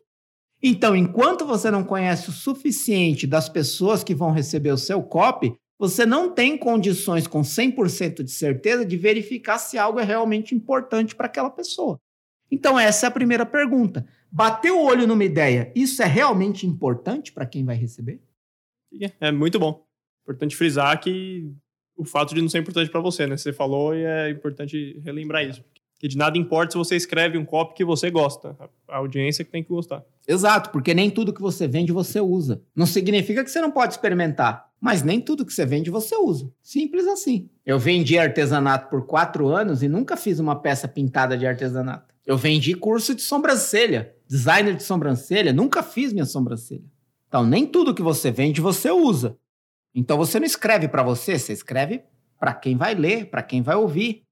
Então, 0.62 0.96
enquanto 0.96 1.46
você 1.46 1.70
não 1.70 1.84
conhece 1.84 2.30
o 2.30 2.34
suficiente 2.34 3.28
das 3.28 3.48
pessoas 3.48 4.04
que 4.04 4.16
vão 4.16 4.32
receber 4.32 4.72
o 4.72 4.78
seu 4.78 5.04
copy, 5.04 5.56
você 5.78 6.06
não 6.06 6.34
tem 6.34 6.58
condições 6.58 7.28
com 7.28 7.42
100% 7.42 8.24
de 8.24 8.32
certeza 8.32 8.84
de 8.84 8.98
verificar 8.98 9.60
se 9.60 9.78
algo 9.78 10.00
é 10.00 10.04
realmente 10.04 10.56
importante 10.56 11.16
para 11.16 11.28
aquela 11.28 11.52
pessoa. 11.52 12.00
Então, 12.50 12.80
essa 12.80 13.06
é 13.06 13.10
a 13.10 13.12
primeira 13.12 13.46
pergunta. 13.46 14.08
Bateu 14.32 14.80
o 14.80 14.86
olho 14.86 15.06
numa 15.06 15.24
ideia, 15.24 15.72
isso 15.76 16.02
é 16.02 16.06
realmente 16.06 16.66
importante 16.66 17.32
para 17.32 17.46
quem 17.46 17.64
vai 17.64 17.76
receber? 17.76 18.20
É 19.20 19.32
muito 19.32 19.60
bom. 19.60 19.86
Importante 20.24 20.56
frisar 20.56 21.00
que 21.00 21.52
o 21.96 22.04
fato 22.04 22.34
de 22.34 22.42
não 22.42 22.50
ser 22.50 22.60
importante 22.60 22.90
para 22.90 23.00
você, 23.00 23.28
né? 23.28 23.38
Você 23.38 23.54
falou 23.54 23.94
e 23.96 24.04
é 24.04 24.30
importante 24.30 25.00
relembrar 25.04 25.44
isso. 25.46 25.64
Que 26.00 26.08
de 26.08 26.18
nada 26.18 26.38
importa 26.38 26.72
se 26.72 26.78
você 26.78 26.96
escreve 26.96 27.38
um 27.38 27.46
copy 27.46 27.76
que 27.76 27.86
você 27.86 28.12
gosta. 28.12 28.56
A 28.88 28.98
audiência 28.98 29.44
que 29.44 29.52
tem 29.52 29.64
que 29.64 29.70
gostar. 29.70 30.04
Exato, 30.28 30.70
porque 30.70 30.94
nem 30.94 31.10
tudo 31.10 31.34
que 31.34 31.42
você 31.42 31.68
vende 31.68 31.92
você 31.92 32.20
usa. 32.20 32.62
Não 32.76 32.86
significa 32.86 33.44
que 33.44 33.50
você 33.50 33.60
não 33.60 33.72
pode 33.72 33.94
experimentar, 33.94 34.70
mas 34.80 35.02
nem 35.02 35.20
tudo 35.20 35.46
que 35.46 35.54
você 35.54 35.66
vende 35.66 35.90
você 35.90 36.16
usa. 36.16 36.52
Simples 36.62 37.08
assim. 37.08 37.50
Eu 37.66 37.80
vendi 37.80 38.18
artesanato 38.18 38.90
por 38.90 39.06
quatro 39.06 39.48
anos 39.48 39.82
e 39.82 39.88
nunca 39.88 40.16
fiz 40.16 40.40
uma 40.40 40.56
peça 40.56 40.88
pintada 40.88 41.38
de 41.38 41.48
artesanato. 41.48 42.14
Eu 42.26 42.38
vendi 42.38 42.74
curso 42.76 43.16
de 43.16 43.22
sobrancelha 43.22 44.16
designer 44.28 44.76
de 44.76 44.84
sobrancelha, 44.84 45.54
nunca 45.54 45.82
fiz 45.82 46.12
minha 46.12 46.26
sobrancelha. 46.26 46.84
Então, 47.28 47.46
nem 47.46 47.66
tudo 47.66 47.96
que 47.96 48.02
você 48.02 48.30
vende 48.30 48.62
você 48.62 48.92
usa. 48.92 49.38
Então, 49.96 50.18
você 50.18 50.40
não 50.40 50.46
escreve 50.46 50.88
para 50.88 51.02
você, 51.02 51.40
você 51.40 51.54
escreve 51.54 52.04
para 52.40 52.54
quem 52.54 52.76
vai 52.76 52.94
ler, 52.94 53.30
para 53.30 53.42
quem 53.42 53.62
vai 53.62 53.76
ouvir, 53.76 54.24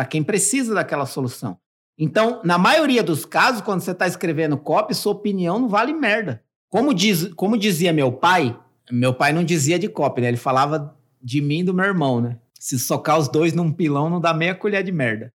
para 0.00 0.06
quem 0.06 0.24
precisa 0.24 0.74
daquela 0.74 1.04
solução. 1.04 1.58
Então, 1.98 2.40
na 2.42 2.56
maioria 2.56 3.02
dos 3.02 3.26
casos, 3.26 3.60
quando 3.60 3.82
você 3.82 3.90
está 3.90 4.06
escrevendo 4.06 4.56
copy, 4.56 4.94
sua 4.94 5.12
opinião 5.12 5.58
não 5.58 5.68
vale 5.68 5.92
merda. 5.92 6.42
Como, 6.70 6.94
diz, 6.94 7.34
como 7.34 7.58
dizia 7.58 7.92
meu 7.92 8.10
pai, 8.10 8.58
meu 8.90 9.12
pai 9.12 9.30
não 9.34 9.44
dizia 9.44 9.78
de 9.78 9.90
copy, 9.90 10.22
né? 10.22 10.28
Ele 10.28 10.38
falava 10.38 10.96
de 11.20 11.42
mim 11.42 11.58
e 11.58 11.64
do 11.64 11.74
meu 11.74 11.84
irmão, 11.84 12.18
né? 12.18 12.38
Se 12.58 12.78
socar 12.78 13.18
os 13.18 13.28
dois 13.28 13.52
num 13.52 13.70
pilão, 13.70 14.08
não 14.08 14.22
dá 14.22 14.32
meia 14.32 14.54
colher 14.54 14.82
de 14.82 14.90
merda. 14.90 15.34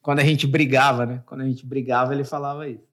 Quando 0.00 0.20
a 0.20 0.24
gente 0.24 0.46
brigava, 0.46 1.04
né? 1.04 1.22
Quando 1.26 1.42
a 1.42 1.46
gente 1.46 1.66
brigava, 1.66 2.14
ele 2.14 2.24
falava 2.24 2.66
isso. 2.66 2.88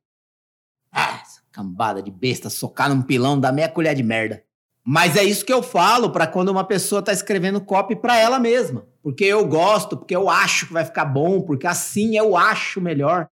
Ah, 0.92 1.22
essa 1.22 1.40
cambada 1.54 2.04
de 2.04 2.12
besta, 2.12 2.50
socar 2.50 2.94
num 2.94 3.02
pilão, 3.02 3.40
dá 3.40 3.50
meia 3.50 3.70
colher 3.70 3.96
de 3.96 4.04
merda. 4.04 4.44
Mas 4.84 5.16
é 5.16 5.24
isso 5.24 5.46
que 5.46 5.54
eu 5.54 5.62
falo 5.62 6.10
para 6.10 6.26
quando 6.26 6.50
uma 6.50 6.64
pessoa 6.64 7.00
está 7.00 7.14
escrevendo 7.14 7.62
copy 7.62 7.96
para 7.96 8.18
ela 8.18 8.40
mesma. 8.40 8.86
Porque 9.04 9.24
eu 9.24 9.46
gosto, 9.46 9.96
porque 9.96 10.16
eu 10.16 10.30
acho 10.30 10.68
que 10.68 10.74
vai 10.74 10.86
ficar 10.86 11.06
bom, 11.06 11.42
porque 11.42 11.68
assim 11.68 12.18
eu 12.18 12.36
acho 12.36 12.82
melhor. 12.82 13.28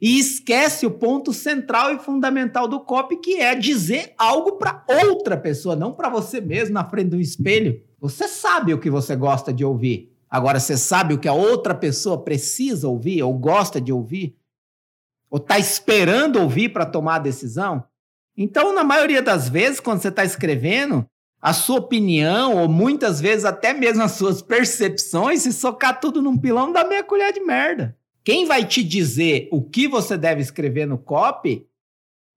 E 0.00 0.18
esquece 0.18 0.86
o 0.86 0.90
ponto 0.90 1.32
central 1.32 1.92
e 1.92 1.98
fundamental 1.98 2.68
do 2.68 2.80
copy, 2.80 3.16
que 3.16 3.40
é 3.40 3.54
dizer 3.54 4.14
algo 4.16 4.52
para 4.52 4.84
outra 5.04 5.36
pessoa, 5.36 5.74
não 5.74 5.92
para 5.92 6.08
você 6.08 6.40
mesmo 6.40 6.74
na 6.74 6.88
frente 6.88 7.10
do 7.10 7.20
espelho. 7.20 7.82
Você 8.00 8.28
sabe 8.28 8.72
o 8.72 8.78
que 8.78 8.90
você 8.90 9.16
gosta 9.16 9.52
de 9.52 9.64
ouvir. 9.64 10.12
Agora, 10.30 10.60
você 10.60 10.76
sabe 10.76 11.14
o 11.14 11.18
que 11.18 11.26
a 11.26 11.32
outra 11.32 11.74
pessoa 11.74 12.22
precisa 12.22 12.86
ouvir 12.86 13.22
ou 13.22 13.34
gosta 13.34 13.80
de 13.80 13.92
ouvir? 13.92 14.36
Ou 15.30 15.38
está 15.38 15.58
esperando 15.58 16.40
ouvir 16.40 16.68
para 16.68 16.86
tomar 16.86 17.16
a 17.16 17.20
decisão? 17.20 17.84
Então, 18.40 18.72
na 18.72 18.84
maioria 18.84 19.20
das 19.20 19.48
vezes, 19.48 19.80
quando 19.80 20.00
você 20.00 20.10
está 20.10 20.24
escrevendo, 20.24 21.04
a 21.42 21.52
sua 21.52 21.80
opinião, 21.80 22.56
ou 22.56 22.68
muitas 22.68 23.20
vezes 23.20 23.44
até 23.44 23.72
mesmo 23.72 24.04
as 24.04 24.12
suas 24.12 24.40
percepções, 24.40 25.42
se 25.42 25.52
socar 25.52 25.98
tudo 25.98 26.22
num 26.22 26.38
pilão, 26.38 26.70
dá 26.70 26.84
meia 26.84 27.02
colher 27.02 27.32
de 27.32 27.40
merda. 27.40 27.98
Quem 28.22 28.46
vai 28.46 28.64
te 28.64 28.84
dizer 28.84 29.48
o 29.50 29.60
que 29.60 29.88
você 29.88 30.16
deve 30.16 30.40
escrever 30.40 30.86
no 30.86 30.98
copy 30.98 31.66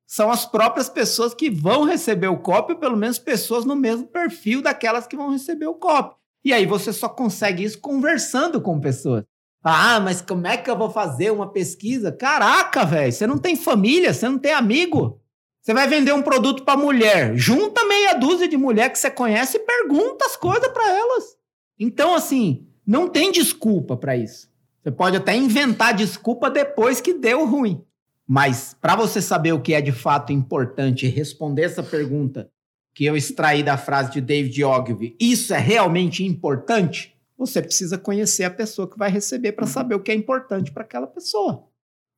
são 0.08 0.32
as 0.32 0.44
próprias 0.44 0.90
pessoas 0.90 1.36
que 1.36 1.52
vão 1.52 1.84
receber 1.84 2.30
o 2.30 2.40
copy, 2.40 2.74
ou 2.74 2.80
pelo 2.80 2.98
menos 2.98 3.20
pessoas 3.20 3.64
no 3.64 3.76
mesmo 3.76 4.08
perfil 4.08 4.64
daquelas 4.64 5.06
que 5.06 5.16
vão 5.16 5.30
receber 5.30 5.68
o 5.68 5.76
copy. 5.76 6.16
E 6.44 6.52
aí 6.52 6.66
você 6.66 6.92
só 6.92 7.08
consegue 7.08 7.64
isso 7.64 7.80
conversando 7.80 8.60
com 8.60 8.80
pessoas. 8.80 9.24
Ah, 9.64 10.00
mas 10.00 10.20
como 10.20 10.48
é 10.48 10.58
que 10.58 10.70
eu 10.70 10.76
vou 10.76 10.90
fazer 10.90 11.32
uma 11.32 11.52
pesquisa? 11.52 12.12
Caraca, 12.12 12.84
velho, 12.84 13.12
você 13.12 13.28
não 13.28 13.38
tem 13.38 13.56
família, 13.56 14.12
você 14.12 14.28
não 14.28 14.40
tem 14.40 14.52
amigo. 14.52 15.20
Você 15.62 15.76
vai 15.76 15.88
vender 15.88 16.12
um 16.12 16.24
produto 16.24 16.63
para 16.63 16.76
mulher, 16.76 17.36
junta 17.38 17.86
meia 17.86 18.13
dúzia 18.13 18.47
de 18.47 18.58
mulher 18.58 18.91
que 18.91 18.97
você 18.97 19.12
conhece 19.12 19.58
e 19.58 19.60
pergunta 19.60 20.26
as 20.26 20.36
coisas 20.36 20.67
para 20.69 20.89
elas. 20.89 21.38
Então, 21.80 22.15
assim, 22.15 22.65
não 22.86 23.08
tem 23.08 23.32
desculpa 23.32 23.95
para 23.95 24.17
isso. 24.17 24.50
Você 24.82 24.89
pode 24.89 25.17
até 25.17 25.36
inventar 25.36 25.93
desculpa 25.93 26.50
depois 26.50 27.00
que 27.00 27.13
deu 27.13 27.45
ruim. 27.45 27.86
Mas 28.28 28.76
para 28.82 28.95
você 28.95 29.21
saber 29.21 29.52
o 29.52 29.62
que 29.62 29.76
é 29.76 29.82
de 29.82 29.91
fato 29.91 30.34
importante 30.34 31.08
responder 31.08 31.63
essa 31.63 31.84
pergunta 31.84 32.50
que 32.95 33.06
eu 33.06 33.15
extraí 33.15 33.62
da 33.62 33.78
frase 33.78 34.13
de 34.13 34.21
David 34.21 34.63
Ogilvy, 34.63 35.15
isso 35.19 35.54
é 35.54 35.60
realmente 35.60 36.24
importante? 36.24 37.15
Você 37.38 37.62
precisa 37.62 38.00
conhecer 38.00 38.45
a 38.45 38.50
pessoa 38.50 38.89
que 38.89 38.97
vai 38.97 39.12
receber 39.12 39.52
para 39.52 39.67
saber 39.67 39.93
o 39.93 40.00
que 40.00 40.12
é 40.12 40.15
importante 40.15 40.71
para 40.71 40.84
aquela 40.84 41.08
pessoa. 41.08 41.67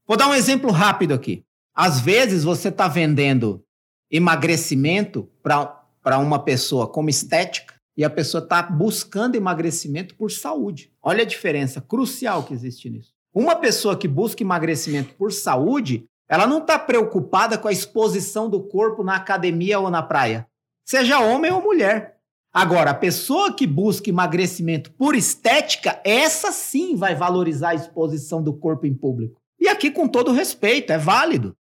Vou 0.08 0.16
dar 0.16 0.30
um 0.30 0.34
exemplo 0.34 0.72
rápido 0.72 1.14
aqui. 1.14 1.44
Às 1.76 2.00
vezes 2.00 2.44
você 2.44 2.70
está 2.70 2.88
vendendo 2.88 3.64
emagrecimento 4.12 5.28
para 5.42 6.20
uma 6.20 6.38
pessoa 6.38 6.88
como 6.88 7.10
estética 7.10 7.74
e 7.98 8.04
a 8.04 8.10
pessoa 8.10 8.44
está 8.44 8.62
buscando 8.62 9.36
emagrecimento 9.36 10.16
por 10.16 10.32
saúde. 10.32 10.92
Olha 11.02 11.24
a 11.24 11.28
diferença 11.28 11.82
crucial 11.82 12.44
que 12.44 12.54
existe 12.54 12.90
nisso. 12.90 13.12
Uma 13.34 13.56
pessoa 13.56 13.98
que 13.98 14.08
busca 14.08 14.44
emagrecimento 14.44 15.16
por 15.16 15.32
saúde, 15.32 16.06
ela 16.30 16.46
não 16.46 16.60
está 16.60 16.78
preocupada 16.78 17.58
com 17.58 17.68
a 17.68 17.72
exposição 17.72 18.48
do 18.48 18.62
corpo 18.62 19.04
na 19.04 19.16
academia 19.16 19.80
ou 19.80 19.90
na 19.90 20.04
praia, 20.04 20.48
seja 20.86 21.20
homem 21.20 21.52
ou 21.52 21.62
mulher. 21.62 22.20
Agora, 22.54 22.92
a 22.92 22.96
pessoa 22.96 23.52
que 23.52 23.66
busca 23.66 24.12
emagrecimento 24.12 24.92
por 24.92 25.16
estética, 25.16 26.00
essa 26.04 26.52
sim 26.52 26.96
vai 26.96 27.16
valorizar 27.16 27.70
a 27.70 27.76
exposição 27.76 28.44
do 28.44 28.54
corpo 28.54 28.86
em 28.86 28.94
público. 28.94 29.42
E 29.60 29.68
aqui, 29.68 29.90
com 29.90 30.08
todo 30.08 30.32
respeito, 30.32 30.94
é 30.94 30.98
válido. 31.00 31.56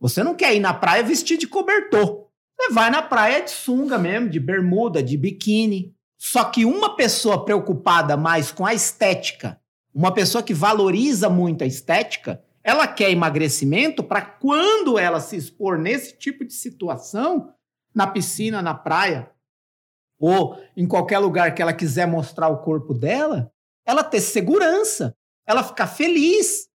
Você 0.00 0.22
não 0.22 0.34
quer 0.34 0.54
ir 0.54 0.60
na 0.60 0.72
praia 0.72 1.02
vestir 1.02 1.36
de 1.36 1.46
cobertor. 1.46 2.26
Você 2.56 2.72
vai 2.72 2.90
na 2.90 3.02
praia 3.02 3.42
de 3.42 3.50
sunga 3.50 3.98
mesmo, 3.98 4.28
de 4.28 4.40
bermuda, 4.40 5.02
de 5.02 5.16
biquíni. 5.16 5.94
Só 6.16 6.44
que 6.44 6.64
uma 6.64 6.96
pessoa 6.96 7.44
preocupada 7.44 8.16
mais 8.16 8.50
com 8.50 8.66
a 8.66 8.74
estética, 8.74 9.60
uma 9.94 10.12
pessoa 10.12 10.42
que 10.42 10.52
valoriza 10.52 11.28
muito 11.28 11.62
a 11.62 11.66
estética, 11.66 12.42
ela 12.62 12.86
quer 12.86 13.10
emagrecimento 13.10 14.02
para 14.02 14.20
quando 14.20 14.98
ela 14.98 15.20
se 15.20 15.36
expor 15.36 15.78
nesse 15.78 16.18
tipo 16.18 16.44
de 16.44 16.52
situação, 16.52 17.54
na 17.94 18.06
piscina, 18.06 18.60
na 18.60 18.74
praia, 18.74 19.30
ou 20.18 20.60
em 20.76 20.86
qualquer 20.86 21.18
lugar 21.18 21.54
que 21.54 21.62
ela 21.62 21.72
quiser 21.72 22.06
mostrar 22.06 22.48
o 22.48 22.58
corpo 22.58 22.92
dela, 22.92 23.52
ela 23.86 24.02
ter 24.04 24.20
segurança, 24.20 25.16
ela 25.46 25.62
ficar 25.62 25.86
feliz, 25.86 26.68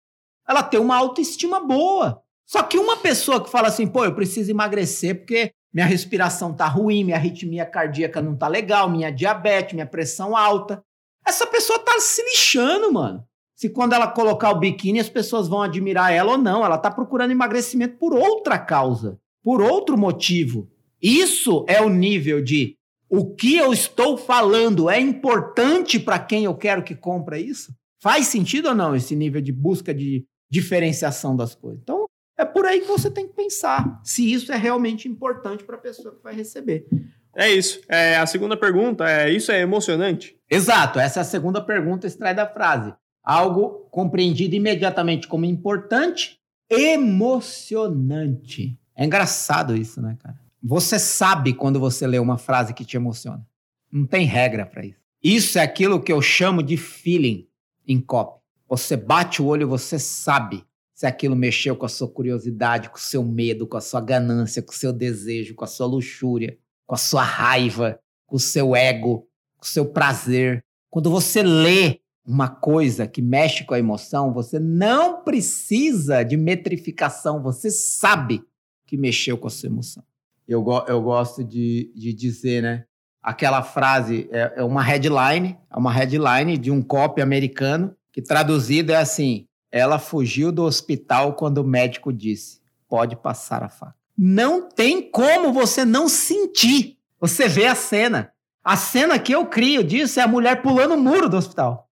ela 0.47 0.63
ter 0.63 0.79
uma 0.79 0.95
autoestima 0.95 1.59
boa. 1.59 2.23
Só 2.53 2.61
que 2.61 2.77
uma 2.77 2.97
pessoa 2.97 3.43
que 3.43 3.49
fala 3.49 3.67
assim, 3.69 3.87
pô, 3.87 4.05
eu 4.05 4.13
preciso 4.13 4.51
emagrecer 4.51 5.17
porque 5.17 5.49
minha 5.73 5.87
respiração 5.87 6.53
tá 6.53 6.67
ruim, 6.67 7.03
minha 7.03 7.17
arritmia 7.17 7.65
cardíaca 7.65 8.21
não 8.21 8.35
tá 8.35 8.47
legal, 8.47 8.87
minha 8.87 9.09
diabetes, 9.09 9.73
minha 9.73 9.87
pressão 9.87 10.37
alta. 10.37 10.79
Essa 11.25 11.47
pessoa 11.47 11.79
tá 11.79 11.99
se 11.99 12.21
lixando, 12.21 12.93
mano. 12.93 13.23
Se 13.55 13.71
quando 13.71 13.93
ela 13.93 14.07
colocar 14.07 14.51
o 14.51 14.59
biquíni 14.59 14.99
as 14.99 15.09
pessoas 15.09 15.47
vão 15.47 15.63
admirar 15.63 16.13
ela 16.13 16.33
ou 16.33 16.37
não, 16.37 16.63
ela 16.63 16.77
tá 16.77 16.91
procurando 16.91 17.31
emagrecimento 17.31 17.97
por 17.97 18.13
outra 18.13 18.59
causa, 18.59 19.17
por 19.43 19.59
outro 19.59 19.97
motivo. 19.97 20.69
Isso 21.01 21.65
é 21.67 21.81
o 21.81 21.89
nível 21.89 22.39
de 22.39 22.77
o 23.09 23.33
que 23.33 23.55
eu 23.55 23.73
estou 23.73 24.15
falando 24.15 24.91
é 24.91 24.99
importante 24.99 25.99
para 25.99 26.19
quem 26.19 26.43
eu 26.43 26.53
quero 26.53 26.83
que 26.83 26.93
compre 26.93 27.39
isso? 27.39 27.73
Faz 27.99 28.27
sentido 28.27 28.69
ou 28.69 28.75
não 28.75 28.95
esse 28.95 29.15
nível 29.15 29.41
de 29.41 29.51
busca 29.51 29.91
de 29.91 30.23
diferenciação 30.51 31.35
das 31.35 31.55
coisas? 31.55 31.81
Então, 31.81 32.02
é 32.37 32.45
por 32.45 32.65
aí 32.65 32.81
que 32.81 32.87
você 32.87 33.11
tem 33.11 33.27
que 33.27 33.33
pensar 33.33 34.01
se 34.03 34.31
isso 34.31 34.51
é 34.51 34.57
realmente 34.57 35.07
importante 35.07 35.63
para 35.63 35.75
a 35.75 35.79
pessoa 35.79 36.15
que 36.15 36.23
vai 36.23 36.33
receber. 36.33 36.87
É 37.35 37.51
isso. 37.51 37.81
É, 37.87 38.17
a 38.17 38.25
segunda 38.25 38.57
pergunta 38.57 39.09
é: 39.09 39.31
isso 39.31 39.51
é 39.51 39.61
emocionante? 39.61 40.35
Exato, 40.49 40.99
essa 40.99 41.19
é 41.19 41.21
a 41.21 41.25
segunda 41.25 41.61
pergunta 41.61 42.07
extrai 42.07 42.33
da 42.33 42.47
frase. 42.47 42.93
Algo 43.23 43.87
compreendido 43.89 44.55
imediatamente 44.55 45.27
como 45.27 45.45
importante, 45.45 46.39
emocionante. 46.69 48.77
É 48.95 49.05
engraçado 49.05 49.75
isso, 49.75 50.01
né, 50.01 50.17
cara? 50.21 50.37
Você 50.61 50.99
sabe 50.99 51.53
quando 51.53 51.79
você 51.79 52.05
lê 52.05 52.19
uma 52.19 52.37
frase 52.37 52.73
que 52.73 52.85
te 52.85 52.97
emociona. 52.97 53.45
Não 53.91 54.05
tem 54.05 54.25
regra 54.25 54.65
para 54.65 54.85
isso. 54.85 54.99
Isso 55.23 55.57
é 55.57 55.61
aquilo 55.61 56.01
que 56.01 56.11
eu 56.11 56.21
chamo 56.21 56.61
de 56.61 56.77
feeling 56.77 57.47
em 57.87 57.99
copy. 57.99 58.41
Você 58.67 58.97
bate 58.97 59.41
o 59.41 59.45
olho, 59.45 59.67
você 59.67 59.99
sabe 59.99 60.65
se 60.93 61.05
aquilo 61.05 61.35
mexeu 61.35 61.75
com 61.75 61.85
a 61.85 61.89
sua 61.89 62.07
curiosidade, 62.07 62.89
com 62.89 62.97
o 62.97 63.01
seu 63.01 63.23
medo, 63.23 63.65
com 63.65 63.77
a 63.77 63.81
sua 63.81 63.99
ganância, 63.99 64.61
com 64.61 64.71
o 64.71 64.75
seu 64.75 64.93
desejo, 64.93 65.55
com 65.55 65.63
a 65.63 65.67
sua 65.67 65.87
luxúria, 65.87 66.57
com 66.85 66.95
a 66.95 66.97
sua 66.97 67.23
raiva, 67.23 67.99
com 68.25 68.35
o 68.35 68.39
seu 68.39 68.75
ego, 68.75 69.27
com 69.57 69.65
o 69.65 69.67
seu 69.67 69.85
prazer. 69.85 70.63
Quando 70.89 71.09
você 71.09 71.41
lê 71.41 71.99
uma 72.25 72.47
coisa 72.47 73.07
que 73.07 73.21
mexe 73.21 73.63
com 73.65 73.73
a 73.73 73.79
emoção, 73.79 74.33
você 74.33 74.59
não 74.59 75.23
precisa 75.23 76.23
de 76.23 76.37
metrificação, 76.37 77.41
você 77.41 77.69
sabe 77.69 78.43
que 78.85 78.95
mexeu 78.95 79.37
com 79.37 79.47
a 79.47 79.51
sua 79.51 79.67
emoção. 79.67 80.03
Eu, 80.47 80.61
go 80.61 80.83
eu 80.87 81.01
gosto 81.01 81.43
de, 81.43 81.91
de 81.95 82.13
dizer, 82.13 82.61
né? 82.61 82.85
Aquela 83.21 83.63
frase 83.63 84.27
é, 84.31 84.53
é 84.57 84.63
uma 84.63 84.83
headline, 84.83 85.57
é 85.71 85.77
uma 85.77 85.91
headline 85.91 86.57
de 86.57 86.69
um 86.69 86.81
copy 86.81 87.21
americano, 87.21 87.95
que 88.11 88.21
traduzido 88.21 88.91
é 88.91 88.97
assim: 88.97 89.47
ela 89.73 89.97
fugiu 89.97 90.51
do 90.51 90.61
hospital 90.61 91.33
quando 91.33 91.57
o 91.57 91.63
médico 91.63 92.13
disse: 92.13 92.61
pode 92.87 93.15
passar 93.15 93.63
a 93.63 93.69
faca. 93.69 93.95
Não 94.15 94.69
tem 94.69 95.09
como 95.09 95.51
você 95.51 95.83
não 95.83 96.07
sentir. 96.07 96.99
Você 97.19 97.47
vê 97.47 97.65
a 97.65 97.73
cena. 97.73 98.31
A 98.63 98.77
cena 98.77 99.17
que 99.17 99.33
eu 99.33 99.47
crio 99.47 99.83
disso 99.83 100.19
é 100.19 100.23
a 100.23 100.27
mulher 100.27 100.61
pulando 100.61 100.93
o 100.93 100.97
muro 100.97 101.27
do 101.27 101.37
hospital. 101.37 101.89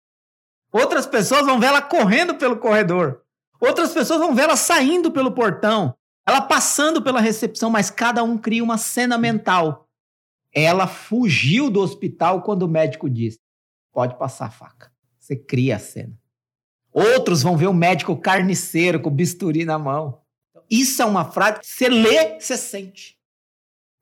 Outras 0.72 1.08
pessoas 1.08 1.44
vão 1.44 1.60
ver 1.60 1.68
ela 1.68 1.82
correndo 1.82 2.36
pelo 2.36 2.58
corredor. 2.58 3.24
Outras 3.60 3.92
pessoas 3.92 4.20
vão 4.20 4.36
ver 4.36 4.44
ela 4.44 4.56
saindo 4.56 5.12
pelo 5.12 5.32
portão. 5.32 5.96
Ela 6.26 6.40
passando 6.40 7.02
pela 7.02 7.20
recepção, 7.20 7.72
mas 7.72 7.90
cada 7.90 8.24
um 8.24 8.38
cria 8.38 8.64
uma 8.64 8.78
cena 8.78 9.18
mental. 9.18 9.90
Ela 10.54 10.86
fugiu 10.86 11.72
do 11.72 11.82
hospital 11.82 12.44
quando 12.44 12.62
o 12.64 12.70
médico 12.70 13.10
disse: 13.10 13.40
pode 13.92 14.16
passar 14.20 14.46
a 14.46 14.52
faca. 14.52 14.92
Você 15.20 15.36
cria 15.36 15.78
a 15.78 15.80
cena. 15.80 16.21
Outros 16.94 17.42
vão 17.42 17.56
ver 17.56 17.68
o 17.68 17.74
médico 17.74 18.18
carniceiro 18.18 19.00
com 19.00 19.10
bisturi 19.10 19.66
na 19.66 19.80
mão. 19.80 20.20
isso 20.70 21.02
é 21.02 21.06
uma 21.06 21.26
frase 21.26 21.60
que 21.60 21.68
você 21.68 21.90
lê, 21.90 22.40
você 22.40 22.58
sente. 22.58 23.18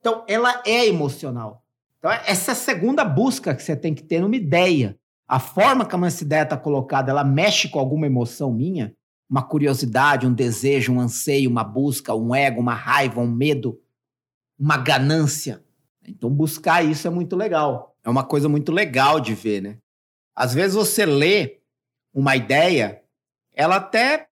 Então, 0.00 0.24
ela 0.26 0.62
é 0.66 0.86
emocional. 0.86 1.62
Então, 1.98 2.10
essa 2.10 2.50
é 2.50 2.52
a 2.52 2.56
segunda 2.56 3.04
busca 3.04 3.54
que 3.54 3.62
você 3.62 3.76
tem 3.76 3.94
que 3.94 4.02
ter 4.02 4.20
numa 4.20 4.36
ideia. 4.36 4.98
A 5.28 5.38
forma 5.38 5.84
como 5.84 6.06
essa 6.06 6.24
ideia 6.24 6.42
está 6.42 6.56
colocada, 6.56 7.10
ela 7.10 7.22
mexe 7.22 7.68
com 7.68 7.78
alguma 7.78 8.06
emoção 8.06 8.52
minha? 8.52 8.94
Uma 9.28 9.42
curiosidade, 9.42 10.26
um 10.26 10.32
desejo, 10.32 10.92
um 10.92 11.00
anseio, 11.00 11.50
uma 11.50 11.62
busca, 11.62 12.14
um 12.14 12.34
ego, 12.34 12.60
uma 12.60 12.74
raiva, 12.74 13.20
um 13.20 13.30
medo, 13.30 13.78
uma 14.58 14.76
ganância. 14.76 15.62
Então, 16.08 16.30
buscar 16.30 16.82
isso 16.84 17.06
é 17.06 17.10
muito 17.10 17.36
legal. 17.36 17.94
É 18.02 18.10
uma 18.10 18.24
coisa 18.24 18.48
muito 18.48 18.72
legal 18.72 19.20
de 19.20 19.34
ver, 19.34 19.60
né? 19.60 19.78
Às 20.34 20.54
vezes 20.54 20.74
você 20.74 21.04
lê 21.04 21.59
uma 22.12 22.36
ideia, 22.36 23.02
ela 23.52 23.76
até 23.76 24.28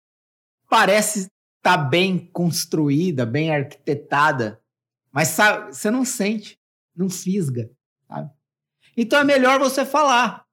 parece 0.68 1.20
estar 1.20 1.30
tá 1.62 1.76
bem 1.76 2.18
construída, 2.32 3.26
bem 3.26 3.54
arquitetada, 3.54 4.60
mas 5.12 5.28
sabe, 5.28 5.74
você 5.74 5.90
não 5.90 6.04
sente, 6.04 6.58
não 6.94 7.08
fisga, 7.08 7.70
sabe? 8.08 8.30
Então 8.96 9.18
é 9.20 9.24
melhor 9.24 9.58
você 9.58 9.84
falar. 9.84 10.44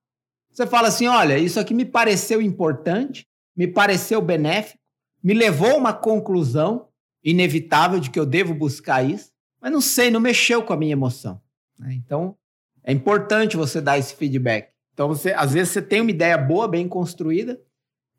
Você 0.51 0.67
fala 0.67 0.89
assim: 0.89 1.07
olha, 1.07 1.37
isso 1.37 1.59
aqui 1.59 1.73
me 1.73 1.85
pareceu 1.85 2.41
importante, 2.41 3.27
me 3.55 3.67
pareceu 3.67 4.21
benéfico, 4.21 4.79
me 5.23 5.33
levou 5.33 5.71
a 5.71 5.77
uma 5.77 5.93
conclusão 5.93 6.89
inevitável 7.23 7.99
de 7.99 8.09
que 8.09 8.19
eu 8.19 8.25
devo 8.25 8.53
buscar 8.53 9.03
isso, 9.03 9.31
mas 9.61 9.71
não 9.71 9.81
sei, 9.81 10.11
não 10.11 10.19
mexeu 10.19 10.63
com 10.63 10.73
a 10.73 10.77
minha 10.77 10.91
emoção. 10.91 11.41
Né? 11.79 11.93
Então 11.93 12.37
é 12.83 12.91
importante 12.91 13.55
você 13.55 13.79
dar 13.79 13.97
esse 13.97 14.15
feedback. 14.15 14.72
Então, 14.93 15.07
você, 15.07 15.31
às 15.31 15.53
vezes, 15.53 15.73
você 15.73 15.81
tem 15.81 16.01
uma 16.01 16.11
ideia 16.11 16.37
boa, 16.37 16.67
bem 16.67 16.87
construída, 16.87 17.59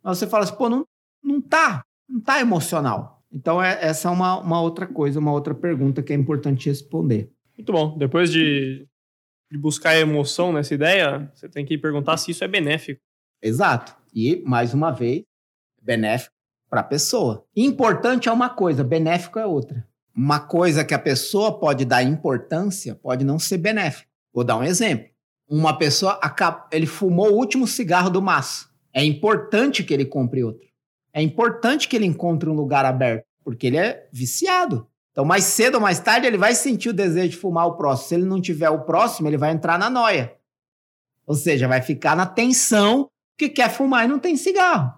mas 0.03 0.19
você 0.19 0.27
fala 0.27 0.45
assim, 0.45 0.57
pô, 0.57 0.69
não, 0.69 0.85
não 1.23 1.41
tá, 1.41 1.85
não 2.09 2.21
tá 2.21 2.41
emocional. 2.41 3.23
Então, 3.33 3.63
é, 3.63 3.79
essa 3.81 4.09
é 4.09 4.11
uma, 4.11 4.39
uma 4.39 4.61
outra 4.61 4.87
coisa, 4.87 5.19
uma 5.19 5.33
outra 5.33 5.55
pergunta 5.55 6.03
que 6.03 6.13
é 6.13 6.17
importante 6.17 6.69
responder. 6.69 7.31
Muito 7.57 7.73
bom. 7.73 7.97
Depois 7.97 8.31
de, 8.31 8.87
de 9.51 9.59
buscar 9.59 9.97
emoção 9.97 10.53
nessa 10.53 10.75
ideia, 10.75 11.31
você 11.33 11.49
tem 11.49 11.65
que 11.65 11.79
perguntar 11.79 12.17
se 12.17 12.33
isso 12.33 12.45
é 12.45 12.49
benéfico. 12.49 13.01
Exato. 13.41 13.97
E, 14.13 14.43
mais 14.45 14.75
uma 14.75 14.91
vez, 14.91 15.23
benéfico 15.81 16.35
para 16.69 16.81
a 16.81 16.85
pessoa. 16.85 17.45
Importante 17.55 18.29
é 18.29 18.33
uma 18.33 18.51
coisa, 18.51 18.83
benéfico 18.83 19.39
é 19.39 19.47
outra. 19.47 19.87
Uma 20.15 20.41
coisa 20.41 20.85
que 20.85 20.95
a 20.95 20.99
pessoa 20.99 21.59
pode 21.59 21.85
dar 21.85 22.03
importância 22.03 22.95
pode 22.95 23.25
não 23.25 23.39
ser 23.39 23.59
benéfico. 23.59 24.11
Vou 24.33 24.45
dar 24.45 24.57
um 24.57 24.65
exemplo 24.65 25.14
uma 25.49 25.77
pessoa 25.77 26.19
ele 26.71 26.87
fumou 26.87 27.31
o 27.31 27.37
último 27.37 27.67
cigarro 27.67 28.11
do 28.11 28.23
maço. 28.23 28.71
É 28.93 29.05
importante 29.05 29.83
que 29.83 29.93
ele 29.93 30.05
compre 30.05 30.43
outro. 30.43 30.67
É 31.13 31.23
importante 31.23 31.89
que 31.89 31.97
ele 31.97 32.07
encontre 32.07 32.49
um 32.49 32.55
lugar 32.55 32.85
aberto, 32.85 33.25
porque 33.45 33.67
ele 33.67 33.77
é 33.77 34.09
viciado. 34.13 34.87
Então, 35.13 35.25
mais 35.25 35.45
cedo 35.45 35.77
ou 35.77 35.81
mais 35.81 36.01
tarde, 36.01 36.27
ele 36.27 36.37
vai 36.37 36.55
sentir 36.55 36.89
o 36.89 36.93
desejo 36.93 37.31
de 37.31 37.37
fumar 37.37 37.67
o 37.67 37.77
próximo. 37.77 38.09
Se 38.09 38.15
ele 38.17 38.25
não 38.25 38.41
tiver 38.41 38.69
o 38.69 38.83
próximo, 38.83 39.29
ele 39.29 39.37
vai 39.37 39.53
entrar 39.53 39.79
na 39.79 39.89
noia. 39.89 40.35
Ou 41.25 41.37
seja, 41.37 41.69
vai 41.69 41.81
ficar 41.81 42.17
na 42.17 42.27
tensão 42.27 43.09
que 43.39 43.49
quer 43.49 43.71
fumar 43.71 44.05
e 44.05 44.09
não 44.09 44.19
tem 44.19 44.37
cigarro. 44.37 44.93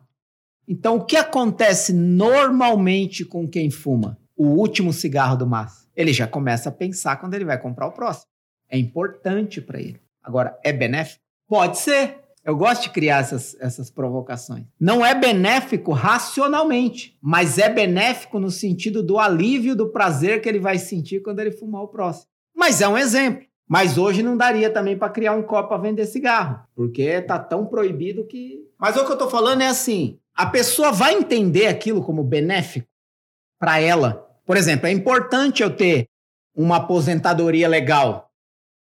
Então, 0.67 0.97
o 0.97 1.05
que 1.05 1.17
acontece 1.17 1.93
normalmente 1.93 3.25
com 3.25 3.47
quem 3.47 3.71
fuma? 3.71 4.19
O 4.35 4.47
último 4.47 4.93
cigarro 4.93 5.37
do 5.37 5.47
maço. 5.47 5.87
Ele 5.95 6.13
já 6.13 6.27
começa 6.27 6.71
a 6.71 6.73
pensar 6.73 7.17
quando 7.17 7.35
ele 7.35 7.45
vai 7.45 7.61
comprar 7.61 7.87
o 7.87 7.93
próximo. 7.93 8.27
É 8.69 8.79
importante 8.79 9.61
para 9.61 9.81
ele. 9.81 10.01
Agora, 10.27 10.59
é 10.65 10.73
benéfico? 10.73 11.23
Pode 11.49 11.79
ser. 11.79 12.19
Eu 12.45 12.57
gosto 12.57 12.83
de 12.83 12.91
criar 12.91 13.19
essas, 13.19 13.57
essas 13.61 13.91
provocações. 13.91 14.65
Não 14.79 15.07
é 15.07 15.15
benéfico 15.15 15.93
racionalmente, 15.93 17.17
mas 17.23 17.59
é 17.59 17.69
benéfico 17.69 18.41
no 18.41 18.51
sentido 18.51 19.05
do 19.05 19.19
alívio 19.19 19.77
do 19.77 19.89
prazer 19.89 20.43
que 20.43 20.49
ele 20.49 20.59
vai 20.59 20.79
sentir 20.79 21.23
quando 21.23 21.39
ele 21.39 21.53
fumar 21.53 21.83
o 21.83 21.89
próximo. 21.89 22.27
Mas 22.55 22.81
é 22.81 22.89
um 22.89 22.99
exemplo. 22.99 23.47
Mas 23.69 23.99
hoje 23.99 24.23
não 24.23 24.37
daria 24.37 24.71
também 24.71 24.97
para 24.97 25.09
criar 25.09 25.33
um 25.33 25.43
copo 25.43 25.71
para 25.71 25.79
vender 25.79 26.07
cigarro, 26.07 26.61
porque 26.75 27.21
tá 27.23 27.39
tão 27.39 27.67
proibido 27.67 28.25
que. 28.25 28.61
Mas 28.79 28.97
o 28.97 29.05
que 29.05 29.11
eu 29.11 29.19
tô 29.19 29.29
falando 29.29 29.63
é 29.63 29.67
assim: 29.67 30.19
a 30.35 30.47
pessoa 30.47 30.93
vai 30.93 31.15
entender 31.15 31.67
aquilo 31.67 32.03
como 32.03 32.23
benéfico 32.23 32.87
para 33.59 33.81
ela. 33.81 34.25
Por 34.45 34.57
exemplo, 34.57 34.87
é 34.87 34.93
importante 34.93 35.65
eu 35.65 35.71
ter 35.75 36.09
uma 36.55 36.77
aposentadoria 36.77 37.69
legal 37.69 38.26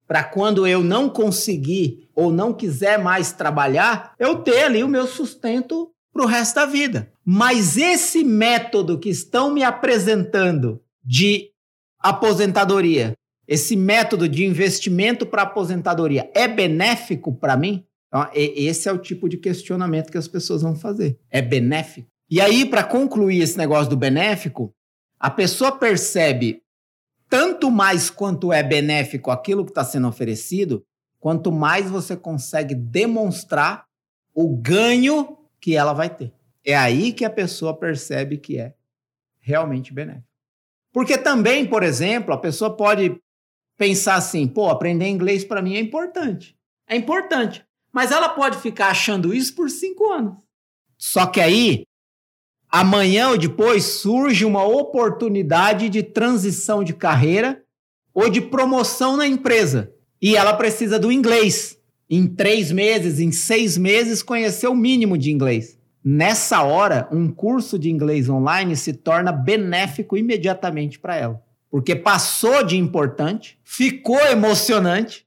para 0.08 0.24
quando 0.24 0.66
eu 0.66 0.82
não 0.82 1.10
conseguir 1.10 2.10
ou 2.16 2.32
não 2.32 2.54
quiser 2.54 2.98
mais 2.98 3.32
trabalhar, 3.32 4.14
eu 4.18 4.38
ter 4.38 4.64
ali 4.64 4.84
o 4.84 4.88
meu 4.88 5.06
sustento 5.06 5.92
para 6.14 6.24
o 6.24 6.28
resto 6.28 6.56
da 6.56 6.66
vida. 6.66 7.12
Mas 7.24 7.78
esse 7.78 8.24
método 8.24 8.98
que 8.98 9.10
estão 9.10 9.52
me 9.54 9.64
apresentando 9.64 10.82
de 11.04 11.52
aposentadoria, 12.00 13.14
esse 13.48 13.76
método 13.76 14.28
de 14.28 14.46
investimento 14.46 15.26
para 15.26 15.44
aposentadoria, 15.44 16.30
é 16.34 16.48
benéfico 16.48 17.36
para 17.36 17.58
mim? 17.58 17.86
Então, 18.08 18.30
esse 18.34 18.88
é 18.88 18.92
o 18.92 18.98
tipo 18.98 19.28
de 19.28 19.38
questionamento 19.38 20.12
que 20.12 20.18
as 20.18 20.28
pessoas 20.28 20.62
vão 20.62 20.76
fazer. 20.76 21.20
É 21.30 21.42
benéfico? 21.42 22.08
E 22.30 22.42
aí, 22.42 22.66
para 22.66 22.84
concluir 22.84 23.42
esse 23.42 23.58
negócio 23.58 23.90
do 23.90 23.98
benéfico, 23.98 24.74
a 25.20 25.30
pessoa 25.30 25.72
percebe 25.72 26.62
tanto 27.30 27.70
mais 27.70 28.10
quanto 28.10 28.52
é 28.54 28.64
benéfico 28.64 29.32
aquilo 29.32 29.66
que 29.66 29.72
está 29.72 29.84
sendo 29.84 30.08
oferecido, 30.08 30.84
quanto 31.20 31.52
mais 31.52 31.90
você 31.90 32.16
consegue 32.16 32.74
demonstrar 32.74 33.86
o 34.34 34.56
ganho 34.56 35.38
que 35.60 35.76
ela 35.76 35.94
vai 35.94 36.10
ter. 36.10 36.34
É 36.64 36.76
aí 36.76 37.12
que 37.12 37.26
a 37.26 37.30
pessoa 37.30 37.78
percebe 37.78 38.38
que 38.38 38.60
é 38.60 38.74
realmente 39.40 39.94
benéfico. 39.94 40.28
Porque 40.92 41.18
também, 41.18 41.66
por 41.66 41.84
exemplo, 41.84 42.34
a 42.34 42.38
pessoa 42.38 42.76
pode 42.76 43.20
pensar 43.78 44.16
assim: 44.16 44.48
pô, 44.48 44.70
aprender 44.70 45.08
inglês 45.08 45.44
para 45.44 45.62
mim 45.62 45.76
é 45.76 45.80
importante. 45.80 46.58
É 46.88 46.96
importante. 46.96 47.66
Mas 47.92 48.12
ela 48.12 48.30
pode 48.30 48.58
ficar 48.58 48.90
achando 48.90 49.34
isso 49.34 49.56
por 49.56 49.70
cinco 49.70 50.12
anos. 50.12 50.36
Só 50.98 51.26
que 51.28 51.40
aí 51.40 51.87
amanhã 52.70 53.30
ou 53.30 53.38
depois 53.38 53.84
surge 53.84 54.46
uma 54.46 54.64
oportunidade 54.64 55.90
de 55.90 56.04
transição 56.04 56.84
de 56.84 56.94
carreira 56.94 57.62
ou 58.14 58.30
de 58.30 58.42
promoção 58.42 59.16
na 59.16 59.28
empresa. 59.28 59.92
E 60.22 60.36
ela 60.36 60.54
precisa 60.54 61.00
do 61.00 61.12
inglês. 61.12 61.78
Em 62.10 62.26
três 62.26 62.72
meses, 62.72 63.20
em 63.20 63.32
seis 63.32 63.78
meses, 63.78 64.24
conhecer 64.24 64.68
o 64.68 64.76
mínimo 64.76 65.18
de 65.18 65.32
inglês. 65.32 65.78
Nessa 66.04 66.64
hora, 66.64 67.08
um 67.12 67.30
curso 67.30 67.78
de 67.78 67.90
inglês 67.90 68.30
online 68.30 68.76
se 68.76 68.94
torna 68.94 69.32
benéfico 69.32 70.16
imediatamente 70.16 70.98
para 71.00 71.18
ela. 71.18 71.42
Porque 71.70 71.96
passou 71.96 72.64
de 72.64 72.78
importante, 72.78 73.60
ficou 73.64 74.20
emocionante, 74.28 75.26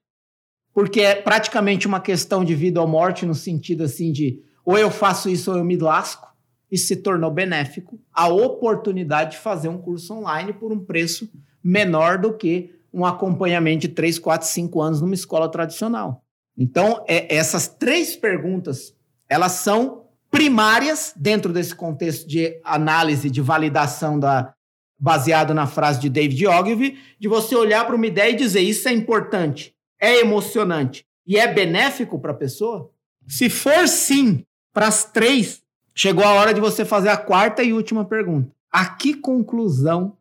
porque 0.72 1.02
é 1.02 1.14
praticamente 1.14 1.86
uma 1.86 2.00
questão 2.00 2.42
de 2.42 2.54
vida 2.54 2.80
ou 2.80 2.88
morte, 2.88 3.26
no 3.26 3.34
sentido 3.34 3.84
assim 3.84 4.10
de 4.10 4.40
ou 4.64 4.78
eu 4.78 4.90
faço 4.90 5.28
isso 5.28 5.50
ou 5.50 5.58
eu 5.58 5.64
me 5.64 5.76
lasco 5.76 6.29
e 6.70 6.78
se 6.78 6.96
tornou 6.96 7.30
benéfico 7.30 7.98
a 8.12 8.28
oportunidade 8.28 9.32
de 9.32 9.38
fazer 9.38 9.68
um 9.68 9.78
curso 9.78 10.14
online 10.14 10.52
por 10.52 10.72
um 10.72 10.78
preço 10.78 11.30
menor 11.62 12.18
do 12.18 12.32
que 12.32 12.74
um 12.92 13.04
acompanhamento 13.04 13.82
de 13.82 13.88
3, 13.88 14.18
4, 14.18 14.46
5 14.46 14.80
anos 14.80 15.00
numa 15.00 15.14
escola 15.14 15.50
tradicional. 15.50 16.24
Então, 16.56 17.04
é, 17.08 17.34
essas 17.34 17.68
três 17.68 18.16
perguntas, 18.16 18.94
elas 19.28 19.52
são 19.52 20.04
primárias 20.30 21.12
dentro 21.16 21.52
desse 21.52 21.74
contexto 21.74 22.28
de 22.28 22.60
análise, 22.64 23.30
de 23.30 23.40
validação 23.40 24.18
da 24.18 24.54
baseado 25.00 25.54
na 25.54 25.66
frase 25.66 25.98
de 25.98 26.10
David 26.10 26.46
Ogilvy, 26.46 26.98
de 27.18 27.26
você 27.26 27.56
olhar 27.56 27.86
para 27.86 27.96
uma 27.96 28.06
ideia 28.06 28.32
e 28.32 28.36
dizer 28.36 28.60
isso 28.60 28.86
é 28.86 28.92
importante, 28.92 29.74
é 29.98 30.18
emocionante 30.20 31.06
e 31.26 31.38
é 31.38 31.50
benéfico 31.50 32.20
para 32.20 32.32
a 32.32 32.36
pessoa? 32.36 32.90
Se 33.26 33.48
for 33.48 33.88
sim 33.88 34.44
para 34.74 34.88
as 34.88 35.10
três, 35.10 35.59
Chegou 36.02 36.24
a 36.24 36.32
hora 36.32 36.54
de 36.54 36.62
você 36.62 36.82
fazer 36.82 37.10
a 37.10 37.16
quarta 37.18 37.62
e 37.62 37.74
última 37.74 38.06
pergunta. 38.06 38.50
A 38.72 38.86
que 38.86 39.12
conclusão 39.12 40.16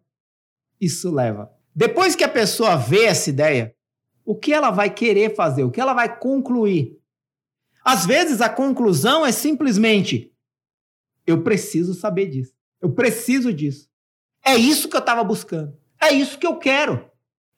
isso 0.77 1.09
leva? 1.09 1.49
Depois 1.73 2.17
que 2.17 2.23
a 2.25 2.27
pessoa 2.27 2.75
vê 2.75 3.05
essa 3.05 3.29
ideia, 3.29 3.73
o 4.25 4.35
que 4.35 4.51
ela 4.51 4.71
vai 4.71 4.89
querer 4.89 5.33
fazer? 5.33 5.63
O 5.63 5.71
que 5.71 5.79
ela 5.79 5.93
vai 5.93 6.19
concluir? 6.19 6.99
Às 7.81 8.05
vezes 8.05 8.41
a 8.41 8.49
conclusão 8.49 9.25
é 9.25 9.31
simplesmente: 9.31 10.33
eu 11.25 11.43
preciso 11.43 11.93
saber 11.93 12.25
disso. 12.25 12.53
Eu 12.81 12.91
preciso 12.91 13.53
disso. 13.53 13.87
É 14.45 14.57
isso 14.57 14.89
que 14.89 14.97
eu 14.97 14.99
estava 14.99 15.23
buscando. 15.23 15.77
É 15.97 16.11
isso 16.11 16.37
que 16.37 16.45
eu 16.45 16.57
quero. 16.57 17.09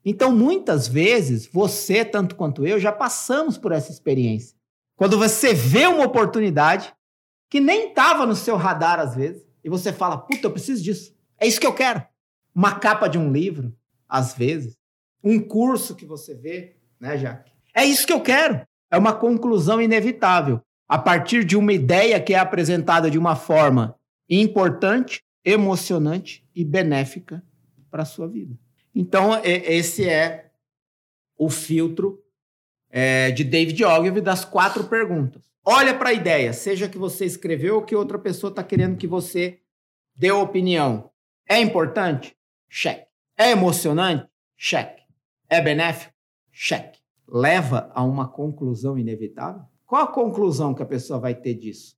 Então, 0.05 0.31
muitas 0.31 0.87
vezes, 0.87 1.47
você, 1.51 2.05
tanto 2.05 2.35
quanto 2.35 2.67
eu, 2.67 2.79
já 2.79 2.91
passamos 2.91 3.57
por 3.57 3.71
essa 3.71 3.91
experiência. 3.91 4.55
Quando 4.95 5.17
você 5.17 5.55
vê 5.55 5.87
uma 5.87 6.05
oportunidade, 6.05 6.93
que 7.51 7.59
nem 7.59 7.89
estava 7.89 8.25
no 8.25 8.33
seu 8.33 8.55
radar 8.55 8.97
às 8.97 9.13
vezes, 9.13 9.45
e 9.61 9.69
você 9.69 9.91
fala, 9.91 10.17
puta, 10.17 10.47
eu 10.47 10.51
preciso 10.51 10.81
disso. 10.81 11.13
É 11.37 11.45
isso 11.45 11.59
que 11.59 11.67
eu 11.67 11.73
quero. 11.73 12.01
Uma 12.55 12.79
capa 12.79 13.09
de 13.09 13.19
um 13.19 13.29
livro, 13.29 13.75
às 14.07 14.33
vezes, 14.33 14.77
um 15.21 15.37
curso 15.37 15.93
que 15.93 16.05
você 16.05 16.33
vê, 16.33 16.77
né, 16.97 17.17
Jaque? 17.17 17.51
É 17.75 17.83
isso 17.83 18.07
que 18.07 18.13
eu 18.13 18.21
quero. 18.21 18.65
É 18.89 18.97
uma 18.97 19.13
conclusão 19.13 19.81
inevitável. 19.81 20.61
A 20.87 20.97
partir 20.97 21.43
de 21.43 21.57
uma 21.57 21.73
ideia 21.73 22.21
que 22.21 22.33
é 22.33 22.39
apresentada 22.39 23.11
de 23.11 23.17
uma 23.17 23.35
forma 23.35 23.95
importante, 24.29 25.21
emocionante 25.43 26.47
e 26.55 26.63
benéfica 26.63 27.43
para 27.89 28.03
a 28.03 28.05
sua 28.05 28.29
vida. 28.29 28.57
Então, 28.95 29.39
esse 29.43 30.07
é 30.07 30.51
o 31.37 31.49
filtro 31.49 32.23
é, 32.89 33.29
de 33.31 33.43
David 33.43 33.83
Ogilvy 33.83 34.21
das 34.21 34.45
quatro 34.45 34.85
perguntas. 34.85 35.50
Olha 35.63 35.95
para 35.95 36.09
a 36.09 36.13
ideia, 36.13 36.53
seja 36.53 36.89
que 36.89 36.97
você 36.97 37.23
escreveu 37.23 37.75
ou 37.75 37.81
que 37.83 37.95
outra 37.95 38.17
pessoa 38.17 38.49
está 38.49 38.63
querendo 38.63 38.97
que 38.97 39.05
você 39.05 39.61
dê 40.15 40.31
opinião. 40.31 41.11
É 41.47 41.59
importante? 41.59 42.35
Cheque. 42.67 43.05
É 43.37 43.51
emocionante? 43.51 44.27
Cheque. 44.57 45.03
É 45.47 45.61
benéfico? 45.61 46.13
Cheque. 46.51 46.99
Leva 47.27 47.91
a 47.93 48.03
uma 48.03 48.27
conclusão 48.27 48.97
inevitável? 48.97 49.61
Qual 49.85 50.03
a 50.03 50.11
conclusão 50.11 50.73
que 50.73 50.81
a 50.81 50.85
pessoa 50.85 51.19
vai 51.19 51.35
ter 51.35 51.53
disso? 51.53 51.95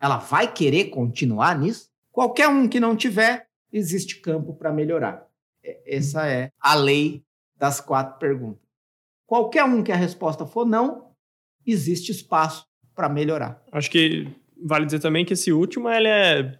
Ela 0.00 0.16
vai 0.16 0.50
querer 0.50 0.86
continuar 0.86 1.58
nisso? 1.58 1.90
Qualquer 2.10 2.48
um 2.48 2.66
que 2.66 2.80
não 2.80 2.96
tiver, 2.96 3.48
existe 3.70 4.18
campo 4.20 4.54
para 4.54 4.72
melhorar. 4.72 5.28
Essa 5.86 6.26
é 6.26 6.50
a 6.58 6.74
lei 6.74 7.22
das 7.56 7.82
quatro 7.82 8.18
perguntas. 8.18 8.64
Qualquer 9.26 9.64
um 9.64 9.82
que 9.82 9.92
a 9.92 9.96
resposta 9.96 10.46
for 10.46 10.64
não, 10.64 11.14
existe 11.66 12.10
espaço 12.10 12.66
para 12.94 13.08
melhorar. 13.08 13.62
Acho 13.72 13.90
que 13.90 14.28
vale 14.62 14.86
dizer 14.86 15.00
também 15.00 15.24
que 15.24 15.32
esse 15.32 15.52
último 15.52 15.88
ele 15.88 16.08
é, 16.08 16.58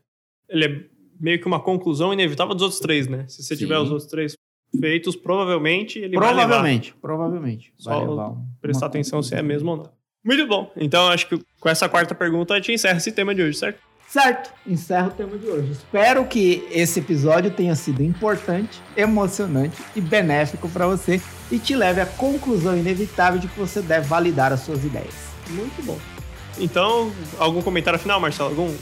ele 0.48 0.64
é 0.64 0.84
meio 1.20 1.40
que 1.40 1.46
uma 1.46 1.60
conclusão 1.60 2.12
inevitável 2.12 2.54
dos 2.54 2.62
outros 2.62 2.80
três, 2.80 3.06
né? 3.06 3.24
Se 3.28 3.42
você 3.42 3.54
Sim. 3.54 3.64
tiver 3.64 3.78
os 3.78 3.90
outros 3.90 4.10
três 4.10 4.34
feitos, 4.78 5.14
provavelmente 5.14 5.98
ele 5.98 6.16
provavelmente, 6.16 6.50
vai 6.50 6.62
levar. 6.62 7.00
Provavelmente, 7.00 7.72
Só 7.76 8.36
prestar 8.60 8.86
atenção 8.86 9.22
se 9.22 9.34
é 9.34 9.42
mesmo 9.42 9.70
ou 9.70 9.76
não. 9.78 9.90
Muito 10.24 10.46
bom. 10.46 10.72
Então, 10.76 11.08
acho 11.08 11.28
que 11.28 11.38
com 11.60 11.68
essa 11.68 11.88
quarta 11.88 12.14
pergunta 12.14 12.54
a 12.54 12.56
gente 12.56 12.72
encerra 12.72 12.96
esse 12.96 13.12
tema 13.12 13.34
de 13.34 13.42
hoje, 13.42 13.58
certo? 13.58 13.78
Certo, 14.08 14.52
encerro 14.66 15.08
o 15.08 15.10
tema 15.10 15.36
de 15.36 15.46
hoje. 15.46 15.72
Espero 15.72 16.24
que 16.26 16.66
esse 16.70 17.00
episódio 17.00 17.50
tenha 17.50 17.74
sido 17.74 18.02
importante, 18.02 18.80
emocionante 18.96 19.76
e 19.96 20.00
benéfico 20.00 20.68
para 20.68 20.86
você 20.86 21.20
e 21.50 21.58
te 21.58 21.74
leve 21.74 22.00
à 22.00 22.06
conclusão 22.06 22.76
inevitável 22.76 23.40
de 23.40 23.48
que 23.48 23.58
você 23.58 23.82
deve 23.82 24.06
validar 24.06 24.52
as 24.52 24.60
suas 24.60 24.84
ideias. 24.84 25.34
Muito 25.50 25.84
bom. 25.84 26.13
Então, 26.58 27.12
algum 27.38 27.62
comentário 27.62 27.98
final, 27.98 28.20
Marcelo? 28.20 28.50
Algum? 28.50 28.74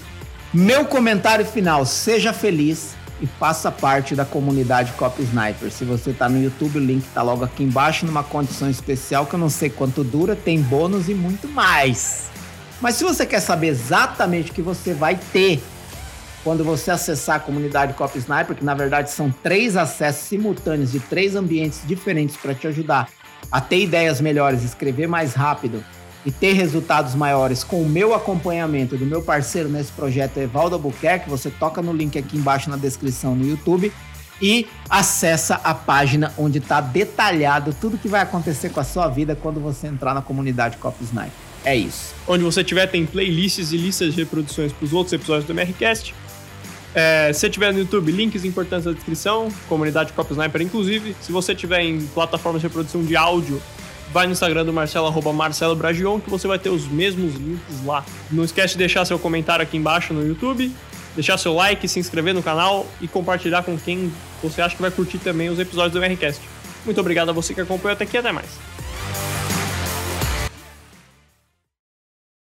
Meu 0.52 0.84
comentário 0.84 1.44
final: 1.44 1.86
seja 1.86 2.32
feliz 2.32 2.94
e 3.20 3.26
faça 3.26 3.70
parte 3.70 4.14
da 4.14 4.24
comunidade 4.24 4.92
Cop 4.92 5.20
Sniper. 5.22 5.70
Se 5.70 5.84
você 5.84 6.10
está 6.10 6.28
no 6.28 6.42
YouTube, 6.42 6.78
o 6.78 6.84
link 6.84 7.04
está 7.04 7.22
logo 7.22 7.44
aqui 7.44 7.62
embaixo 7.62 8.04
numa 8.04 8.22
condição 8.22 8.68
especial 8.68 9.26
que 9.26 9.34
eu 9.34 9.38
não 9.38 9.48
sei 9.48 9.70
quanto 9.70 10.02
dura, 10.02 10.34
tem 10.34 10.60
bônus 10.60 11.08
e 11.08 11.14
muito 11.14 11.48
mais. 11.48 12.30
Mas 12.80 12.96
se 12.96 13.04
você 13.04 13.24
quer 13.24 13.40
saber 13.40 13.68
exatamente 13.68 14.50
o 14.50 14.54
que 14.54 14.60
você 14.60 14.92
vai 14.92 15.18
ter 15.32 15.62
quando 16.42 16.64
você 16.64 16.90
acessar 16.90 17.36
a 17.36 17.40
comunidade 17.40 17.94
Cop 17.94 18.18
Sniper, 18.18 18.56
que 18.56 18.64
na 18.64 18.74
verdade 18.74 19.10
são 19.12 19.30
três 19.30 19.76
acessos 19.76 20.24
simultâneos 20.24 20.90
de 20.90 20.98
três 20.98 21.36
ambientes 21.36 21.80
diferentes 21.86 22.36
para 22.36 22.52
te 22.52 22.66
ajudar 22.66 23.08
a 23.50 23.60
ter 23.60 23.80
ideias 23.80 24.20
melhores, 24.20 24.64
escrever 24.64 25.06
mais 25.06 25.34
rápido 25.34 25.84
e 26.24 26.30
ter 26.30 26.52
resultados 26.52 27.14
maiores 27.14 27.64
com 27.64 27.82
o 27.82 27.88
meu 27.88 28.14
acompanhamento 28.14 28.96
do 28.96 29.04
meu 29.04 29.22
parceiro 29.22 29.68
nesse 29.68 29.90
projeto, 29.92 30.38
Evaldo 30.38 30.76
Albuquerque, 30.76 31.28
você 31.28 31.50
toca 31.50 31.82
no 31.82 31.92
link 31.92 32.18
aqui 32.18 32.36
embaixo 32.36 32.70
na 32.70 32.76
descrição 32.76 33.34
no 33.34 33.46
YouTube 33.46 33.92
e 34.40 34.66
acessa 34.90 35.60
a 35.62 35.72
página 35.72 36.32
onde 36.36 36.58
está 36.58 36.80
detalhado 36.80 37.74
tudo 37.80 37.96
que 37.96 38.08
vai 38.08 38.20
acontecer 38.20 38.70
com 38.70 38.80
a 38.80 38.84
sua 38.84 39.08
vida 39.08 39.36
quando 39.40 39.60
você 39.60 39.86
entrar 39.86 40.14
na 40.14 40.22
comunidade 40.22 40.76
Cop 40.78 40.96
Sniper. 41.02 41.30
É 41.64 41.76
isso. 41.76 42.12
Onde 42.26 42.42
você 42.42 42.64
tiver 42.64 42.88
tem 42.88 43.06
playlists 43.06 43.72
e 43.72 43.76
listas 43.76 44.14
de 44.14 44.20
reproduções 44.20 44.72
para 44.72 44.84
os 44.84 44.92
outros 44.92 45.12
episódios 45.12 45.46
do 45.46 45.52
MRCast. 45.52 46.12
É, 46.94 47.32
se 47.32 47.48
tiver 47.48 47.72
no 47.72 47.78
YouTube, 47.78 48.10
links 48.10 48.44
importantes 48.44 48.84
na 48.84 48.92
descrição, 48.92 49.48
comunidade 49.68 50.12
Cop 50.12 50.30
Sniper 50.30 50.60
inclusive. 50.60 51.16
Se 51.20 51.30
você 51.30 51.54
tiver 51.54 51.82
em 51.82 52.04
plataformas 52.08 52.60
de 52.60 52.66
reprodução 52.66 53.04
de 53.04 53.16
áudio, 53.16 53.62
vai 54.12 54.26
no 54.26 54.32
Instagram 54.32 54.64
do 54.64 54.72
Marcelo, 54.72 55.06
arroba 55.06 55.32
Marcelo 55.32 55.74
Bragion, 55.74 56.20
que 56.20 56.28
você 56.28 56.46
vai 56.46 56.58
ter 56.58 56.68
os 56.68 56.86
mesmos 56.86 57.34
links 57.34 57.84
lá. 57.84 58.04
Não 58.30 58.44
esquece 58.44 58.74
de 58.74 58.78
deixar 58.78 59.04
seu 59.04 59.18
comentário 59.18 59.62
aqui 59.62 59.76
embaixo 59.76 60.12
no 60.12 60.24
YouTube, 60.24 60.70
deixar 61.14 61.38
seu 61.38 61.54
like, 61.54 61.88
se 61.88 61.98
inscrever 61.98 62.34
no 62.34 62.42
canal 62.42 62.86
e 63.00 63.08
compartilhar 63.08 63.62
com 63.62 63.76
quem 63.78 64.12
você 64.42 64.60
acha 64.60 64.76
que 64.76 64.82
vai 64.82 64.90
curtir 64.90 65.18
também 65.18 65.48
os 65.48 65.58
episódios 65.58 65.92
do 65.92 65.98
MRCast. 66.04 66.42
Muito 66.84 67.00
obrigado 67.00 67.30
a 67.30 67.32
você 67.32 67.54
que 67.54 67.60
acompanhou 67.60 67.94
até 67.94 68.04
aqui 68.04 68.18
até 68.18 68.32
mais. 68.32 68.71